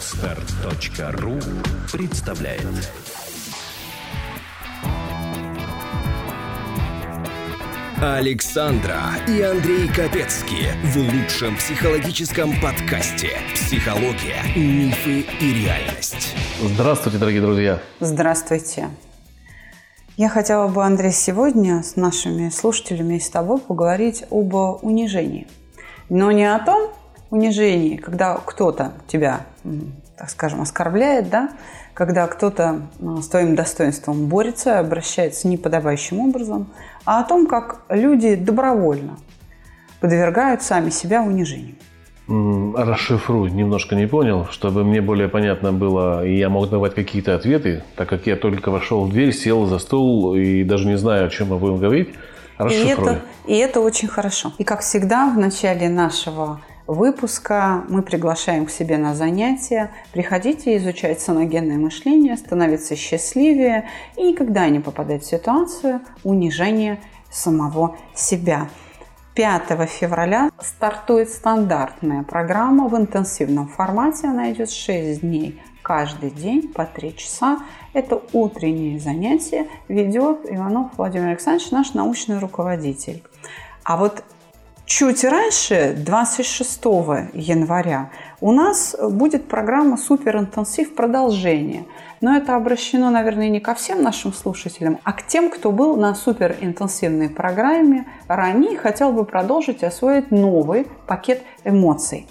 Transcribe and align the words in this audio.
Отстар.ру 0.00 1.38
представляет 1.92 2.90
Александра 8.00 8.98
и 9.28 9.42
Андрей 9.42 9.88
Капецки 9.88 10.68
в 10.84 10.96
лучшем 10.96 11.54
психологическом 11.58 12.58
подкасте 12.62 13.32
«Психология, 13.52 14.42
мифы 14.56 15.26
и 15.38 15.64
реальность». 15.64 16.34
Здравствуйте, 16.62 17.18
дорогие 17.18 17.42
друзья. 17.42 17.78
Здравствуйте. 18.00 18.88
Я 20.16 20.30
хотела 20.30 20.68
бы, 20.68 20.82
Андрей, 20.82 21.12
сегодня 21.12 21.82
с 21.82 21.96
нашими 21.96 22.48
слушателями 22.48 23.16
и 23.16 23.20
с 23.20 23.28
тобой 23.28 23.58
поговорить 23.58 24.24
об 24.30 24.54
унижении. 24.82 25.46
Но 26.08 26.32
не 26.32 26.50
о 26.50 26.58
том 26.58 26.90
унижении, 27.30 27.96
когда 27.96 28.36
кто-то 28.44 28.92
тебя, 29.06 29.46
так 30.16 30.30
скажем, 30.30 30.60
оскорбляет, 30.60 31.30
да, 31.30 31.50
когда 31.94 32.26
кто-то 32.26 32.82
с 33.00 33.28
твоим 33.28 33.54
достоинством 33.54 34.26
борется, 34.26 34.78
обращается 34.78 35.48
неподобающим 35.48 36.20
образом, 36.20 36.68
а 37.04 37.20
о 37.20 37.24
том, 37.24 37.46
как 37.46 37.82
люди 37.88 38.34
добровольно 38.34 39.18
подвергают 40.00 40.62
сами 40.62 40.90
себя 40.90 41.22
унижению. 41.22 41.74
Расшифруй, 42.28 43.50
немножко 43.50 43.96
не 43.96 44.06
понял, 44.06 44.46
чтобы 44.50 44.84
мне 44.84 45.00
более 45.00 45.28
понятно 45.28 45.72
было, 45.72 46.24
и 46.24 46.38
я 46.38 46.48
мог 46.48 46.70
давать 46.70 46.94
какие-то 46.94 47.34
ответы, 47.34 47.82
так 47.96 48.08
как 48.08 48.26
я 48.26 48.36
только 48.36 48.70
вошел 48.70 49.04
в 49.04 49.10
дверь, 49.10 49.32
сел 49.32 49.66
за 49.66 49.80
стол 49.80 50.36
и 50.36 50.62
даже 50.62 50.86
не 50.86 50.96
знаю, 50.96 51.26
о 51.26 51.28
чем 51.28 51.48
мы 51.48 51.58
будем 51.58 51.78
говорить. 51.78 52.10
Расшифруй. 52.56 52.88
И 52.88 52.92
это, 52.92 53.22
и 53.46 53.56
это 53.56 53.80
очень 53.80 54.06
хорошо. 54.06 54.52
И 54.58 54.64
как 54.64 54.80
всегда 54.80 55.28
в 55.28 55.38
начале 55.38 55.88
нашего 55.88 56.60
выпуска 56.94 57.84
мы 57.88 58.02
приглашаем 58.02 58.66
к 58.66 58.70
себе 58.70 58.98
на 58.98 59.14
занятия. 59.14 59.92
Приходите 60.12 60.76
изучать 60.76 61.20
саногенное 61.20 61.78
мышление, 61.78 62.36
становиться 62.36 62.96
счастливее 62.96 63.88
и 64.16 64.32
никогда 64.32 64.68
не 64.68 64.80
попадать 64.80 65.22
в 65.22 65.26
ситуацию 65.26 66.00
унижения 66.24 66.98
самого 67.30 67.96
себя. 68.14 68.68
5 69.34 69.88
февраля 69.88 70.50
стартует 70.60 71.30
стандартная 71.30 72.24
программа 72.24 72.88
в 72.88 72.96
интенсивном 72.96 73.68
формате. 73.68 74.26
Она 74.26 74.50
идет 74.50 74.70
6 74.70 75.20
дней 75.20 75.62
каждый 75.82 76.30
день 76.30 76.72
по 76.72 76.84
3 76.84 77.16
часа. 77.16 77.60
Это 77.92 78.20
утренние 78.32 78.98
занятия 78.98 79.68
ведет 79.86 80.40
Иванов 80.50 80.90
Владимир 80.96 81.28
Александрович, 81.28 81.70
наш 81.70 81.94
научный 81.94 82.40
руководитель. 82.40 83.22
А 83.84 83.96
вот 83.96 84.24
Чуть 84.90 85.22
раньше, 85.22 85.94
26 85.96 86.84
января, 87.32 88.10
у 88.40 88.50
нас 88.50 88.96
будет 89.00 89.46
программа 89.46 89.96
«Суперинтенсив. 89.96 90.96
Продолжение». 90.96 91.84
Но 92.20 92.36
это 92.36 92.56
обращено, 92.56 93.08
наверное, 93.10 93.48
не 93.50 93.60
ко 93.60 93.76
всем 93.76 94.02
нашим 94.02 94.32
слушателям, 94.32 94.98
а 95.04 95.12
к 95.12 95.24
тем, 95.24 95.48
кто 95.50 95.70
был 95.70 95.94
на 95.94 96.16
суперинтенсивной 96.16 97.28
программе 97.28 98.04
ранее 98.26 98.72
и 98.72 98.76
хотел 98.76 99.12
бы 99.12 99.24
продолжить 99.24 99.84
освоить 99.84 100.32
новый 100.32 100.88
пакет 101.06 101.44
эмоций. 101.62 102.26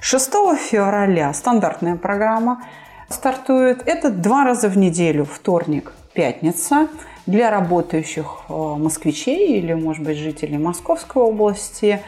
6 0.00 0.32
февраля 0.58 1.32
стандартная 1.32 1.94
программа 1.94 2.64
стартует. 3.08 3.86
Это 3.86 4.10
два 4.10 4.44
раза 4.44 4.68
в 4.68 4.76
неделю, 4.76 5.24
вторник, 5.24 5.92
пятница– 6.12 6.88
для 7.30 7.50
работающих 7.50 8.26
э, 8.48 8.52
москвичей 8.52 9.58
или, 9.58 9.74
может 9.74 10.04
быть, 10.04 10.18
жителей 10.18 10.58
Московской 10.58 11.22
области 11.22 12.00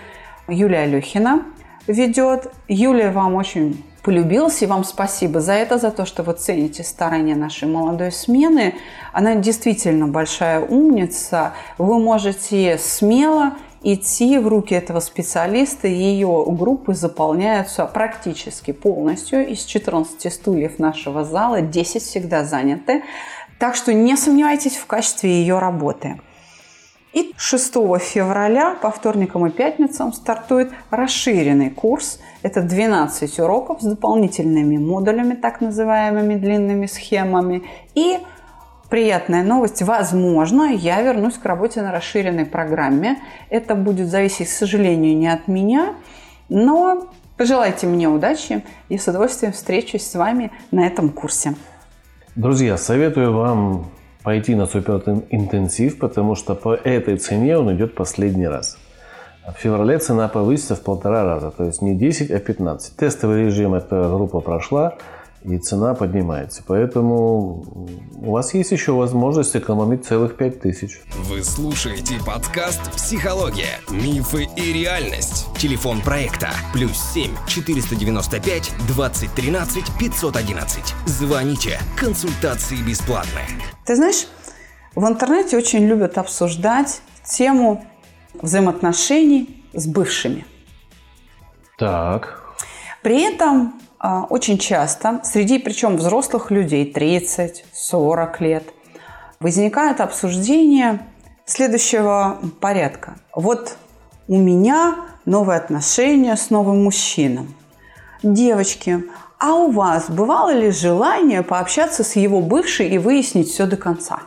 Юлия 0.48 0.80
Алехина 0.80 1.44
ведет. 1.86 2.52
Юлия 2.68 3.10
вам 3.10 3.34
очень 3.34 3.84
полюбилась, 4.02 4.62
и 4.62 4.66
вам 4.66 4.84
спасибо 4.84 5.40
за 5.40 5.52
это, 5.52 5.78
за 5.78 5.90
то, 5.90 6.04
что 6.04 6.22
вы 6.22 6.32
цените 6.32 6.82
старания 6.82 7.36
нашей 7.36 7.68
молодой 7.68 8.10
смены. 8.10 8.74
Она 9.12 9.36
действительно 9.36 10.08
большая 10.08 10.60
умница. 10.60 11.52
Вы 11.78 12.00
можете 12.00 12.78
смело 12.78 13.52
идти 13.84 14.38
в 14.38 14.48
руки 14.48 14.74
этого 14.74 15.00
специалиста. 15.00 15.88
Ее 15.88 16.44
группы 16.48 16.94
заполняются 16.94 17.86
практически 17.86 18.72
полностью. 18.72 19.46
Из 19.48 19.64
14 19.64 20.32
стульев 20.32 20.78
нашего 20.78 21.24
зала 21.24 21.60
10 21.60 22.02
всегда 22.02 22.44
заняты. 22.44 23.02
Так 23.58 23.74
что 23.74 23.92
не 23.92 24.16
сомневайтесь 24.16 24.76
в 24.76 24.86
качестве 24.86 25.30
ее 25.30 25.58
работы. 25.58 26.20
И 27.12 27.34
6 27.36 27.74
февраля 28.00 28.74
по 28.80 28.90
вторникам 28.90 29.46
и 29.46 29.50
пятницам 29.50 30.14
стартует 30.14 30.70
расширенный 30.90 31.68
курс. 31.68 32.18
Это 32.42 32.62
12 32.62 33.38
уроков 33.38 33.82
с 33.82 33.84
дополнительными 33.84 34.78
модулями, 34.78 35.34
так 35.34 35.60
называемыми 35.60 36.36
длинными 36.36 36.86
схемами. 36.86 37.64
И 37.94 38.18
приятная 38.88 39.42
новость, 39.42 39.82
возможно, 39.82 40.72
я 40.72 41.02
вернусь 41.02 41.34
к 41.34 41.44
работе 41.44 41.82
на 41.82 41.92
расширенной 41.92 42.46
программе. 42.46 43.18
Это 43.50 43.74
будет 43.74 44.08
зависеть, 44.08 44.48
к 44.48 44.52
сожалению, 44.52 45.14
не 45.14 45.28
от 45.28 45.48
меня, 45.48 45.94
но 46.48 47.08
пожелайте 47.36 47.86
мне 47.86 48.08
удачи 48.08 48.64
и 48.88 48.96
с 48.96 49.06
удовольствием 49.06 49.52
встречусь 49.52 50.06
с 50.06 50.14
вами 50.14 50.50
на 50.70 50.86
этом 50.86 51.10
курсе. 51.10 51.54
Друзья, 52.34 52.78
советую 52.78 53.34
вам 53.34 53.90
пойти 54.22 54.54
на 54.54 54.64
суперинтенсив, 54.64 55.98
потому 55.98 56.34
что 56.34 56.54
по 56.54 56.74
этой 56.74 57.18
цене 57.18 57.58
он 57.58 57.76
идет 57.76 57.94
последний 57.94 58.48
раз. 58.48 58.78
В 59.46 59.60
феврале 59.60 59.98
цена 59.98 60.28
повысится 60.28 60.74
в 60.74 60.80
полтора 60.80 61.24
раза, 61.24 61.50
то 61.50 61.64
есть 61.64 61.82
не 61.82 61.94
10, 61.94 62.30
а 62.30 62.38
15. 62.38 62.96
Тестовый 62.96 63.44
режим 63.44 63.74
эта 63.74 64.08
группа 64.08 64.40
прошла, 64.40 64.94
и 65.44 65.58
цена 65.58 65.94
поднимается. 65.94 66.62
Поэтому 66.66 67.64
у 68.16 68.30
вас 68.30 68.54
есть 68.54 68.70
еще 68.70 68.92
возможность 68.92 69.56
экономить 69.56 70.04
целых 70.04 70.36
5 70.36 70.60
тысяч. 70.60 71.00
Вы 71.28 71.42
слушаете 71.42 72.14
подкаст 72.24 72.80
«Психология. 72.92 73.80
Мифы 73.90 74.46
и 74.56 74.72
реальность». 74.72 75.46
Телефон 75.58 76.00
проекта 76.00 76.50
«Плюс 76.72 76.96
7 77.12 77.30
495 77.48 78.72
2013 78.86 79.84
511». 80.00 80.94
Звоните. 81.06 81.78
Консультации 81.96 82.76
бесплатные. 82.76 83.46
Ты 83.84 83.96
знаешь, 83.96 84.26
в 84.94 85.06
интернете 85.06 85.56
очень 85.56 85.86
любят 85.86 86.18
обсуждать 86.18 87.02
тему 87.24 87.84
взаимоотношений 88.34 89.64
с 89.72 89.86
бывшими. 89.86 90.46
Так. 91.78 92.40
При 93.02 93.22
этом 93.22 93.74
очень 94.02 94.58
часто 94.58 95.20
среди, 95.22 95.58
причем 95.58 95.96
взрослых 95.96 96.50
людей, 96.50 96.92
30-40 96.92 98.36
лет, 98.40 98.64
возникает 99.38 100.00
обсуждение 100.00 101.00
следующего 101.44 102.38
порядка. 102.60 103.16
Вот 103.34 103.76
у 104.28 104.36
меня 104.36 104.96
новые 105.24 105.58
отношения 105.58 106.36
с 106.36 106.50
новым 106.50 106.84
мужчиной. 106.84 107.46
Девочки, 108.22 109.04
а 109.38 109.54
у 109.54 109.70
вас 109.70 110.08
бывало 110.08 110.50
ли 110.50 110.70
желание 110.70 111.42
пообщаться 111.42 112.04
с 112.04 112.16
его 112.16 112.40
бывшей 112.40 112.88
и 112.88 112.98
выяснить 112.98 113.50
все 113.50 113.66
до 113.66 113.76
конца? 113.76 114.20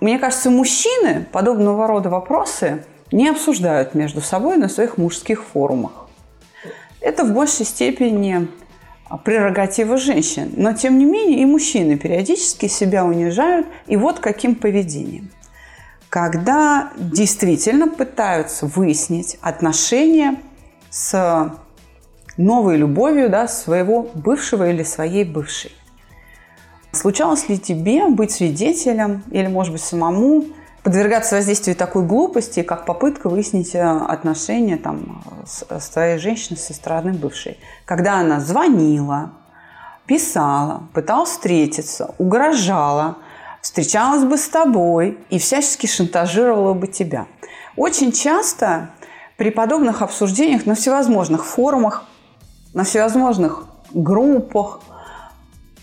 Мне 0.00 0.18
кажется, 0.18 0.50
мужчины 0.50 1.26
подобного 1.32 1.86
рода 1.86 2.08
вопросы 2.08 2.84
не 3.12 3.28
обсуждают 3.28 3.94
между 3.94 4.20
собой 4.20 4.56
на 4.56 4.68
своих 4.68 4.96
мужских 4.96 5.44
форумах. 5.44 6.08
Это 7.00 7.24
в 7.24 7.32
большей 7.32 7.66
степени 7.66 8.46
а, 8.46 8.69
прерогатива 9.16 9.96
женщин. 9.96 10.52
Но, 10.56 10.72
тем 10.72 10.98
не 10.98 11.04
менее, 11.04 11.40
и 11.40 11.44
мужчины 11.44 11.98
периодически 11.98 12.66
себя 12.66 13.04
унижают. 13.04 13.66
И 13.86 13.96
вот 13.96 14.20
каким 14.20 14.54
поведением. 14.54 15.30
Когда 16.08 16.90
действительно 16.96 17.88
пытаются 17.88 18.66
выяснить 18.66 19.38
отношения 19.42 20.36
с 20.90 21.52
новой 22.36 22.76
любовью 22.76 23.28
да, 23.30 23.46
своего 23.48 24.02
бывшего 24.14 24.68
или 24.70 24.82
своей 24.82 25.24
бывшей. 25.24 25.72
Случалось 26.92 27.48
ли 27.48 27.58
тебе 27.58 28.08
быть 28.08 28.32
свидетелем 28.32 29.22
или, 29.30 29.46
может 29.46 29.72
быть, 29.72 29.82
самому 29.82 30.46
подвергаться 30.82 31.36
воздействию 31.36 31.76
такой 31.76 32.04
глупости, 32.04 32.62
как 32.62 32.86
попытка 32.86 33.28
выяснить 33.28 33.74
э, 33.74 33.80
отношения 33.80 34.76
там, 34.76 35.22
с, 35.46 35.64
с 35.68 35.88
твоей 35.90 36.18
женщиной 36.18 36.56
со 36.56 36.72
стороны 36.72 37.12
бывшей. 37.12 37.58
Когда 37.84 38.14
она 38.14 38.40
звонила, 38.40 39.32
писала, 40.06 40.84
пыталась 40.94 41.30
встретиться, 41.30 42.14
угрожала, 42.18 43.18
встречалась 43.60 44.24
бы 44.24 44.38
с 44.38 44.48
тобой 44.48 45.18
и 45.28 45.38
всячески 45.38 45.86
шантажировала 45.86 46.72
бы 46.72 46.86
тебя. 46.86 47.26
Очень 47.76 48.12
часто 48.12 48.90
при 49.36 49.50
подобных 49.50 50.02
обсуждениях 50.02 50.66
на 50.66 50.74
всевозможных 50.74 51.44
форумах, 51.44 52.04
на 52.72 52.84
всевозможных 52.84 53.66
группах 53.92 54.80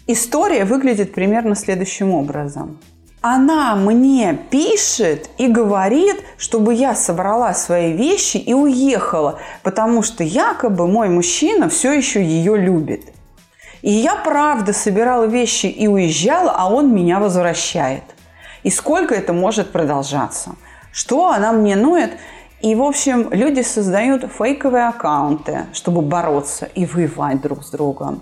история 0.07 0.65
выглядит 0.65 1.13
примерно 1.13 1.55
следующим 1.55 2.11
образом– 2.11 2.79
она 3.21 3.75
мне 3.75 4.37
пишет 4.49 5.29
и 5.37 5.47
говорит, 5.47 6.23
чтобы 6.37 6.73
я 6.73 6.95
собрала 6.95 7.53
свои 7.53 7.93
вещи 7.93 8.37
и 8.37 8.53
уехала, 8.53 9.39
потому 9.63 10.03
что 10.03 10.23
якобы 10.23 10.87
мой 10.87 11.09
мужчина 11.09 11.67
все 11.69 11.93
еще 11.93 12.23
ее 12.23 12.57
любит. 12.57 13.01
И 13.81 13.91
я 13.91 14.15
правда 14.15 14.73
собирала 14.73 15.25
вещи 15.25 15.67
и 15.67 15.87
уезжала, 15.87 16.51
а 16.55 16.71
он 16.71 16.93
меня 16.93 17.19
возвращает. 17.19 18.03
И 18.63 18.69
сколько 18.69 19.15
это 19.15 19.33
может 19.33 19.71
продолжаться? 19.71 20.55
Что 20.91 21.31
она 21.31 21.51
мне 21.51 21.75
ноет? 21.75 22.11
И, 22.61 22.73
в 22.73 22.81
общем, 22.81 23.29
люди 23.31 23.61
создают 23.61 24.31
фейковые 24.31 24.87
аккаунты, 24.87 25.67
чтобы 25.73 26.01
бороться 26.01 26.67
и 26.73 26.85
воевать 26.85 27.39
друг 27.41 27.63
с 27.63 27.69
другом. 27.69 28.21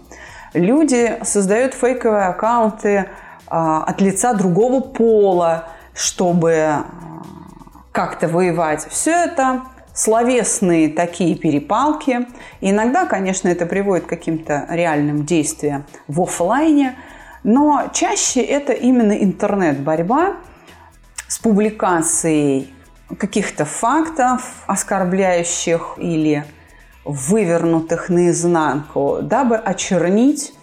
Люди 0.53 1.17
создают 1.23 1.73
фейковые 1.73 2.25
аккаунты 2.25 3.09
от 3.47 4.01
лица 4.01 4.33
другого 4.33 4.81
пола, 4.81 5.69
чтобы 5.93 6.53
а, 6.53 6.85
как-то 7.91 8.27
воевать. 8.27 8.87
Все 8.89 9.11
это 9.11 9.61
словесные 9.93 10.89
такие 10.89 11.35
перепалки. 11.35 12.27
И 12.61 12.69
иногда, 12.69 13.05
конечно, 13.05 13.47
это 13.47 13.65
приводит 13.65 14.05
к 14.05 14.09
каким-то 14.09 14.67
реальным 14.69 15.25
действиям 15.25 15.85
в 16.07 16.21
офлайне, 16.21 16.95
но 17.43 17.89
чаще 17.93 18.41
это 18.41 18.73
именно 18.73 19.13
интернет-борьба 19.13 20.35
с 21.27 21.39
публикацией 21.39 22.73
каких-то 23.17 23.65
фактов, 23.65 24.63
оскорбляющих 24.67 25.93
или 25.97 26.43
вывернутых 27.05 28.09
наизнанку, 28.09 29.19
дабы 29.21 29.55
очернить 29.55 30.53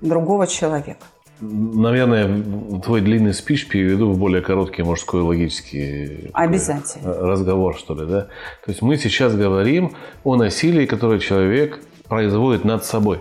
другого 0.00 0.46
человека. 0.46 0.96
Наверное, 1.40 2.42
твой 2.82 3.02
длинный 3.02 3.34
спич 3.34 3.68
переведу 3.68 4.10
в 4.10 4.18
более 4.18 4.40
короткий 4.40 4.82
мужской 4.82 5.20
логический 5.20 6.30
Обязательно. 6.32 7.12
разговор, 7.12 7.76
что 7.76 7.94
ли, 7.94 8.06
да? 8.06 8.22
То 8.64 8.70
есть 8.70 8.80
мы 8.80 8.96
сейчас 8.96 9.34
говорим 9.34 9.92
о 10.24 10.36
насилии, 10.36 10.86
которое 10.86 11.20
человек 11.20 11.80
производит 12.08 12.64
над 12.64 12.84
собой. 12.84 13.20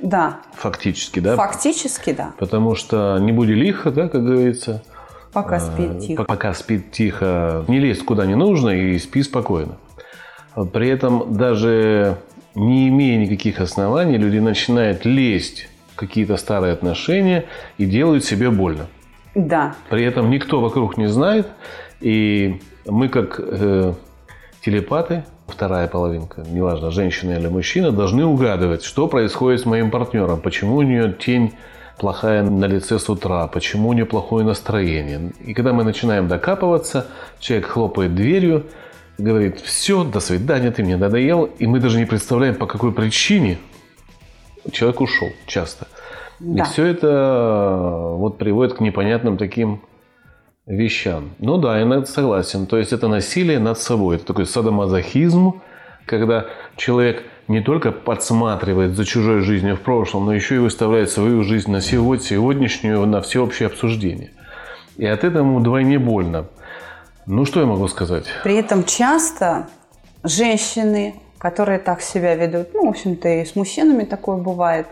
Да. 0.00 0.40
Фактически, 0.54 1.20
да? 1.20 1.36
Фактически, 1.36 2.12
да. 2.12 2.32
Потому 2.38 2.74
что 2.74 3.18
не 3.18 3.32
буди 3.32 3.54
лихо, 3.54 3.90
да, 3.90 4.08
как 4.08 4.24
говорится. 4.24 4.82
Пока 5.32 5.60
спит 5.60 5.90
А, 5.90 6.00
тихо. 6.00 6.24
Пока 6.24 6.54
спит 6.54 6.92
тихо. 6.92 7.64
Не 7.68 7.78
лезь 7.78 8.02
куда 8.02 8.24
не 8.24 8.36
нужно 8.36 8.70
и 8.70 8.98
спи 8.98 9.22
спокойно. 9.22 9.76
При 10.72 10.88
этом 10.88 11.34
даже 11.36 12.18
не 12.54 12.88
имея 12.88 13.18
никаких 13.18 13.60
оснований, 13.60 14.16
люди 14.16 14.38
начинают 14.38 15.04
лезть 15.04 15.68
какие-то 15.96 16.36
старые 16.36 16.72
отношения 16.72 17.44
и 17.78 17.86
делают 17.86 18.24
себе 18.24 18.50
больно. 18.50 18.86
Да. 19.34 19.74
При 19.90 20.04
этом 20.04 20.30
никто 20.30 20.60
вокруг 20.60 20.96
не 20.96 21.08
знает, 21.08 21.48
и 22.00 22.60
мы 22.86 23.08
как 23.08 23.40
э, 23.40 23.94
телепаты, 24.64 25.24
вторая 25.46 25.88
половинка, 25.88 26.42
неважно, 26.48 26.90
женщина 26.90 27.32
или 27.32 27.48
мужчина, 27.48 27.90
должны 27.90 28.24
угадывать, 28.24 28.84
что 28.84 29.08
происходит 29.08 29.60
с 29.60 29.64
моим 29.66 29.90
партнером, 29.90 30.40
почему 30.40 30.76
у 30.76 30.82
нее 30.82 31.12
тень 31.12 31.52
плохая 31.98 32.42
на 32.42 32.64
лице 32.66 32.98
с 32.98 33.08
утра, 33.08 33.46
почему 33.46 33.88
у 33.88 33.92
нее 33.92 34.06
плохое 34.06 34.44
настроение. 34.44 35.32
И 35.44 35.54
когда 35.54 35.72
мы 35.72 35.84
начинаем 35.84 36.28
докапываться, 36.28 37.06
человек 37.38 37.66
хлопает 37.66 38.14
дверью, 38.14 38.66
говорит, 39.18 39.60
все, 39.60 40.04
до 40.04 40.20
свидания, 40.20 40.70
ты 40.70 40.82
мне 40.82 40.96
надоел, 40.96 41.44
и 41.44 41.66
мы 41.66 41.80
даже 41.80 41.98
не 41.98 42.04
представляем, 42.04 42.56
по 42.56 42.66
какой 42.66 42.92
причине 42.92 43.58
человек 44.72 45.00
ушел 45.00 45.28
часто. 45.46 45.86
И 46.40 46.44
Да. 46.58 46.64
все 46.64 46.86
это 46.86 47.06
э, 47.06 48.16
вот 48.16 48.38
приводит 48.38 48.74
к 48.74 48.80
непонятным 48.80 49.36
таким 49.36 49.80
вещам. 50.66 51.30
Ну 51.38 51.58
да, 51.58 51.78
я 51.78 51.84
на 51.84 51.94
это 51.94 52.06
согласен. 52.10 52.66
То 52.66 52.76
есть 52.78 52.92
это 52.92 53.08
насилие 53.08 53.58
над 53.58 53.78
собой. 53.78 54.16
Это 54.16 54.26
такой 54.26 54.46
садомазохизм, 54.46 55.60
когда 56.06 56.46
человек 56.76 57.22
не 57.48 57.60
только 57.60 57.92
подсматривает 57.92 58.96
за 58.96 59.04
чужой 59.04 59.40
жизнью 59.40 59.76
в 59.76 59.80
прошлом, 59.80 60.24
но 60.26 60.34
еще 60.34 60.56
и 60.56 60.58
выставляет 60.58 61.10
свою 61.10 61.42
жизнь 61.42 61.70
на 61.70 61.80
сегодня, 61.80 62.24
сегодняшнюю 62.24 63.06
на 63.06 63.20
всеобщее 63.20 63.66
обсуждение. 63.66 64.30
И 64.96 65.04
от 65.06 65.24
этого 65.24 65.58
вдвойне 65.58 65.98
больно. 65.98 66.46
Ну, 67.26 67.44
что 67.44 67.60
я 67.60 67.66
могу 67.66 67.88
сказать? 67.88 68.24
При 68.42 68.56
этом 68.56 68.84
часто 68.84 69.66
женщины, 70.22 71.14
которые 71.44 71.78
так 71.78 72.00
себя 72.00 72.34
ведут, 72.36 72.68
ну, 72.72 72.86
в 72.86 72.88
общем-то, 72.88 73.28
и 73.28 73.44
с 73.44 73.54
мужчинами 73.54 74.04
такое 74.04 74.38
бывает, 74.38 74.86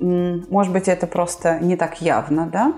может 0.00 0.72
быть, 0.72 0.88
это 0.88 1.06
просто 1.06 1.60
не 1.60 1.76
так 1.76 2.02
явно, 2.02 2.46
да, 2.46 2.72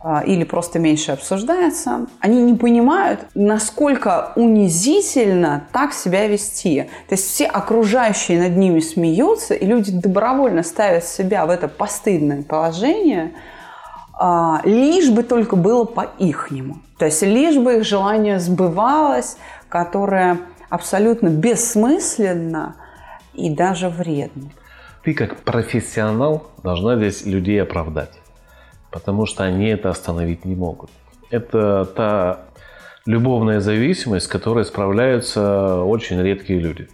а, 0.00 0.22
или 0.24 0.42
просто 0.44 0.78
меньше 0.78 1.12
обсуждается, 1.12 2.06
они 2.20 2.42
не 2.42 2.54
понимают, 2.54 3.26
насколько 3.34 4.32
унизительно 4.34 5.66
так 5.72 5.92
себя 5.92 6.26
вести. 6.26 6.88
То 7.06 7.16
есть 7.16 7.26
все 7.28 7.44
окружающие 7.44 8.40
над 8.40 8.56
ними 8.56 8.80
смеются, 8.80 9.52
и 9.52 9.66
люди 9.66 9.92
добровольно 9.92 10.62
ставят 10.62 11.04
себя 11.04 11.44
в 11.44 11.50
это 11.50 11.68
постыдное 11.68 12.42
положение, 12.42 13.34
а, 14.18 14.62
лишь 14.64 15.10
бы 15.10 15.22
только 15.22 15.54
было 15.54 15.84
по-ихнему. 15.84 16.78
То 16.98 17.04
есть 17.04 17.20
лишь 17.20 17.58
бы 17.58 17.74
их 17.74 17.84
желание 17.84 18.38
сбывалось, 18.38 19.36
которое 19.68 20.38
абсолютно 20.72 21.28
бессмысленно 21.28 22.76
и 23.34 23.54
даже 23.54 23.90
вредно. 23.90 24.50
Ты 25.04 25.12
как 25.12 25.36
профессионал 25.42 26.50
должна 26.62 26.96
здесь 26.96 27.26
людей 27.26 27.60
оправдать, 27.60 28.18
потому 28.90 29.26
что 29.26 29.44
они 29.44 29.66
это 29.66 29.90
остановить 29.90 30.46
не 30.46 30.54
могут. 30.54 30.90
Это 31.28 31.84
та 31.84 32.40
любовная 33.04 33.60
зависимость, 33.60 34.24
с 34.24 34.28
которой 34.28 34.64
справляются 34.64 35.82
очень 35.82 36.22
редкие 36.22 36.58
люди. 36.58 36.88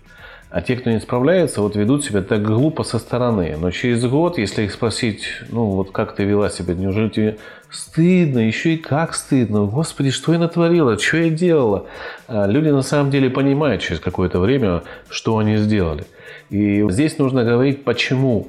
А 0.50 0.62
те, 0.62 0.76
кто 0.76 0.90
не 0.90 0.98
справляется, 0.98 1.60
вот 1.60 1.76
ведут 1.76 2.04
себя 2.04 2.22
так 2.22 2.42
глупо 2.42 2.82
со 2.82 2.98
стороны. 2.98 3.54
Но 3.60 3.70
через 3.70 4.04
год, 4.06 4.38
если 4.38 4.62
их 4.62 4.72
спросить, 4.72 5.24
ну 5.50 5.66
вот 5.66 5.90
как 5.90 6.14
ты 6.14 6.24
вела 6.24 6.48
себя, 6.48 6.74
неужели 6.74 7.08
тебе 7.10 7.36
стыдно, 7.70 8.38
еще 8.38 8.74
и 8.74 8.76
как 8.78 9.14
стыдно, 9.14 9.66
господи, 9.66 10.10
что 10.10 10.32
я 10.32 10.38
натворила, 10.38 10.98
что 10.98 11.18
я 11.18 11.28
делала? 11.28 11.84
А 12.28 12.46
Люди 12.46 12.70
на 12.70 12.80
самом 12.80 13.10
деле 13.10 13.28
понимают 13.28 13.82
через 13.82 14.00
какое-то 14.00 14.40
время, 14.40 14.82
что 15.10 15.36
они 15.36 15.58
сделали. 15.58 16.06
И 16.48 16.82
здесь 16.88 17.18
нужно 17.18 17.44
говорить, 17.44 17.84
почему 17.84 18.48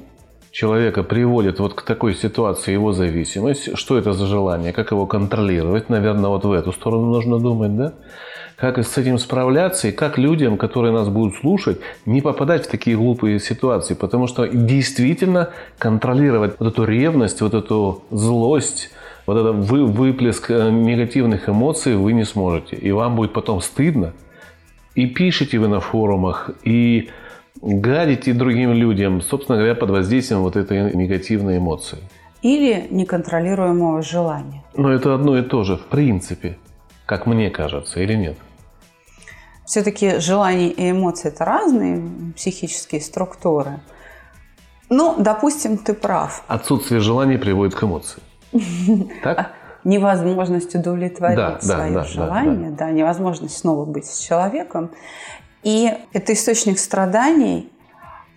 человека 0.52 1.02
приводит 1.02 1.60
вот 1.60 1.74
к 1.74 1.82
такой 1.82 2.14
ситуации 2.14 2.72
его 2.72 2.92
зависимость, 2.92 3.76
что 3.76 3.98
это 3.98 4.14
за 4.14 4.26
желание, 4.26 4.72
как 4.72 4.90
его 4.90 5.06
контролировать, 5.06 5.90
наверное, 5.90 6.30
вот 6.30 6.44
в 6.44 6.52
эту 6.52 6.72
сторону 6.72 7.06
нужно 7.06 7.38
думать, 7.38 7.76
да? 7.76 7.92
Как 8.60 8.76
с 8.78 8.98
этим 8.98 9.18
справляться 9.18 9.88
и 9.88 9.92
как 9.92 10.18
людям, 10.18 10.58
которые 10.58 10.92
нас 10.92 11.08
будут 11.08 11.36
слушать, 11.36 11.80
не 12.04 12.20
попадать 12.20 12.66
в 12.66 12.70
такие 12.70 12.94
глупые 12.94 13.40
ситуации, 13.40 13.94
потому 13.94 14.26
что 14.26 14.46
действительно 14.46 15.48
контролировать 15.78 16.56
вот 16.58 16.68
эту 16.68 16.84
ревность, 16.84 17.40
вот 17.40 17.54
эту 17.54 18.02
злость, 18.10 18.90
вот 19.24 19.38
этот 19.38 19.56
вы, 19.64 19.86
выплеск 19.86 20.50
э, 20.50 20.70
негативных 20.70 21.48
эмоций 21.48 21.96
вы 21.96 22.12
не 22.12 22.24
сможете. 22.24 22.76
И 22.76 22.92
вам 22.92 23.16
будет 23.16 23.32
потом 23.32 23.62
стыдно. 23.62 24.12
И 24.94 25.06
пишете 25.06 25.58
вы 25.58 25.68
на 25.68 25.80
форумах, 25.80 26.50
и 26.62 27.08
гадите 27.62 28.34
другим 28.34 28.74
людям, 28.74 29.22
собственно 29.22 29.56
говоря, 29.56 29.74
под 29.74 29.88
воздействием 29.88 30.42
вот 30.42 30.56
этой 30.56 30.94
негативной 30.94 31.56
эмоции. 31.56 31.98
Или 32.42 32.86
неконтролируемого 32.90 34.02
желания. 34.02 34.62
Но 34.76 34.92
это 34.92 35.14
одно 35.14 35.38
и 35.38 35.42
то 35.42 35.64
же, 35.64 35.78
в 35.78 35.86
принципе, 35.86 36.58
как 37.06 37.26
мне 37.26 37.48
кажется, 37.48 38.00
или 38.00 38.14
нет? 38.14 38.36
Все-таки 39.70 40.18
желания 40.18 40.70
и 40.70 40.90
эмоции– 40.90 41.28
это 41.32 41.44
разные 41.44 42.02
психические 42.34 43.00
структуры. 43.00 43.78
Ну, 44.88 45.14
допустим, 45.16 45.78
ты 45.78 45.94
прав. 45.94 46.42
Отсутствие 46.48 46.98
желания 46.98 47.38
приводит 47.38 47.76
к 47.76 47.84
эмоции. 47.84 48.20
Так? 49.22 49.52
Невозможность 49.84 50.74
удовлетворить 50.74 51.36
Да, 51.36 51.50
да, 51.52 51.60
свое 51.60 51.92
да, 51.92 52.00
да, 52.00 52.04
желание, 52.04 52.70
да, 52.70 52.90
невозможность 52.90 53.58
снова 53.58 53.84
быть 53.84 54.06
с 54.06 54.18
человеком. 54.18 54.90
И 55.62 55.96
это 56.12 56.32
источник 56.32 56.80
страданий 56.80 57.70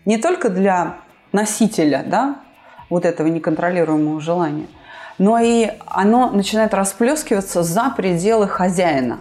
не 0.06 0.20
только 0.20 0.52
для 0.52 0.98
носителя, 1.32 2.06
да, 2.08 2.42
вот 2.92 3.06
этого 3.06 3.26
неконтролируемого 3.26 4.22
желания, 4.22 4.68
но 5.18 5.40
и 5.40 5.72
оно 5.88 6.30
начинает 6.30 6.76
расплескиваться 6.76 7.64
за 7.64 7.92
пределы 7.98 8.48
хозяина. 8.48 9.18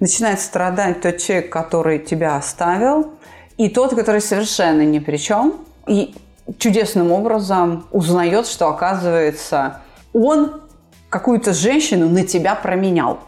Начинает 0.00 0.40
страдать 0.40 1.02
тот 1.02 1.18
человек, 1.18 1.50
который 1.50 1.98
тебя 1.98 2.36
оставил, 2.36 3.12
и 3.56 3.68
тот, 3.68 3.94
который 3.94 4.20
совершенно 4.20 4.82
ни 4.82 4.98
при 4.98 5.18
чем, 5.18 5.54
и 5.86 6.14
чудесным 6.58 7.12
образом 7.12 7.86
узнает, 7.90 8.46
что, 8.46 8.68
оказывается, 8.68 9.80
он 10.12 10.62
какую-то 11.10 11.52
женщину 11.52 12.08
на 12.08 12.24
тебя 12.24 12.54
променял. 12.54 13.20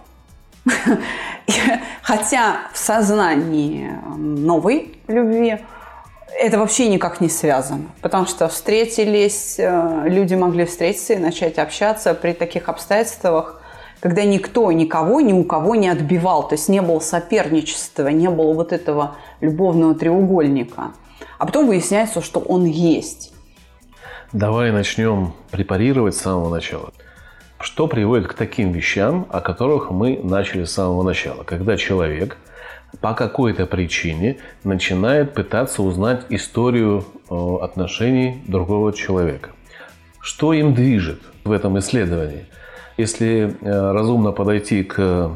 Хотя 2.02 2.56
в 2.72 2.78
сознании 2.78 3.90
новой 4.16 4.98
любви 5.08 5.58
это 6.38 6.58
вообще 6.58 6.88
никак 6.88 7.20
не 7.20 7.28
связано. 7.28 7.86
Потому 8.00 8.26
что 8.26 8.48
встретились, 8.48 9.56
э, 9.58 10.04
люди 10.06 10.34
могли 10.34 10.64
встретиться 10.64 11.14
и 11.14 11.18
начать 11.18 11.58
общаться 11.58 12.14
при 12.14 12.32
таких 12.32 12.68
обстоятельствах, 12.68 13.61
когда 14.02 14.24
никто 14.24 14.72
никого 14.72 15.20
ни 15.20 15.32
у 15.32 15.44
кого 15.44 15.76
не 15.76 15.88
отбивал. 15.88 16.48
То 16.48 16.56
есть 16.56 16.68
не 16.68 16.82
было 16.82 16.98
соперничества, 16.98 18.08
не 18.08 18.28
было 18.28 18.52
вот 18.52 18.72
этого 18.72 19.16
любовного 19.40 19.94
треугольника. 19.94 20.90
А 21.38 21.46
потом 21.46 21.68
выясняется, 21.68 22.20
что 22.20 22.40
он 22.40 22.64
есть. 22.64 23.32
Давай 24.32 24.72
начнем 24.72 25.34
препарировать 25.52 26.16
с 26.16 26.20
самого 26.20 26.52
начала. 26.52 26.92
Что 27.60 27.86
приводит 27.86 28.26
к 28.26 28.34
таким 28.34 28.72
вещам, 28.72 29.24
о 29.30 29.40
которых 29.40 29.92
мы 29.92 30.18
начали 30.20 30.64
с 30.64 30.72
самого 30.72 31.04
начала? 31.04 31.44
Когда 31.44 31.76
человек 31.76 32.38
по 33.00 33.14
какой-то 33.14 33.66
причине 33.66 34.38
начинает 34.64 35.32
пытаться 35.32 35.80
узнать 35.80 36.26
историю 36.28 37.04
э, 37.30 37.34
отношений 37.62 38.42
другого 38.48 38.92
человека. 38.92 39.50
Что 40.20 40.52
им 40.52 40.74
движет 40.74 41.20
в 41.44 41.52
этом 41.52 41.78
исследовании? 41.78 42.46
Если 42.96 43.54
э, 43.60 43.92
разумно 43.92 44.32
подойти 44.32 44.82
к 44.82 45.32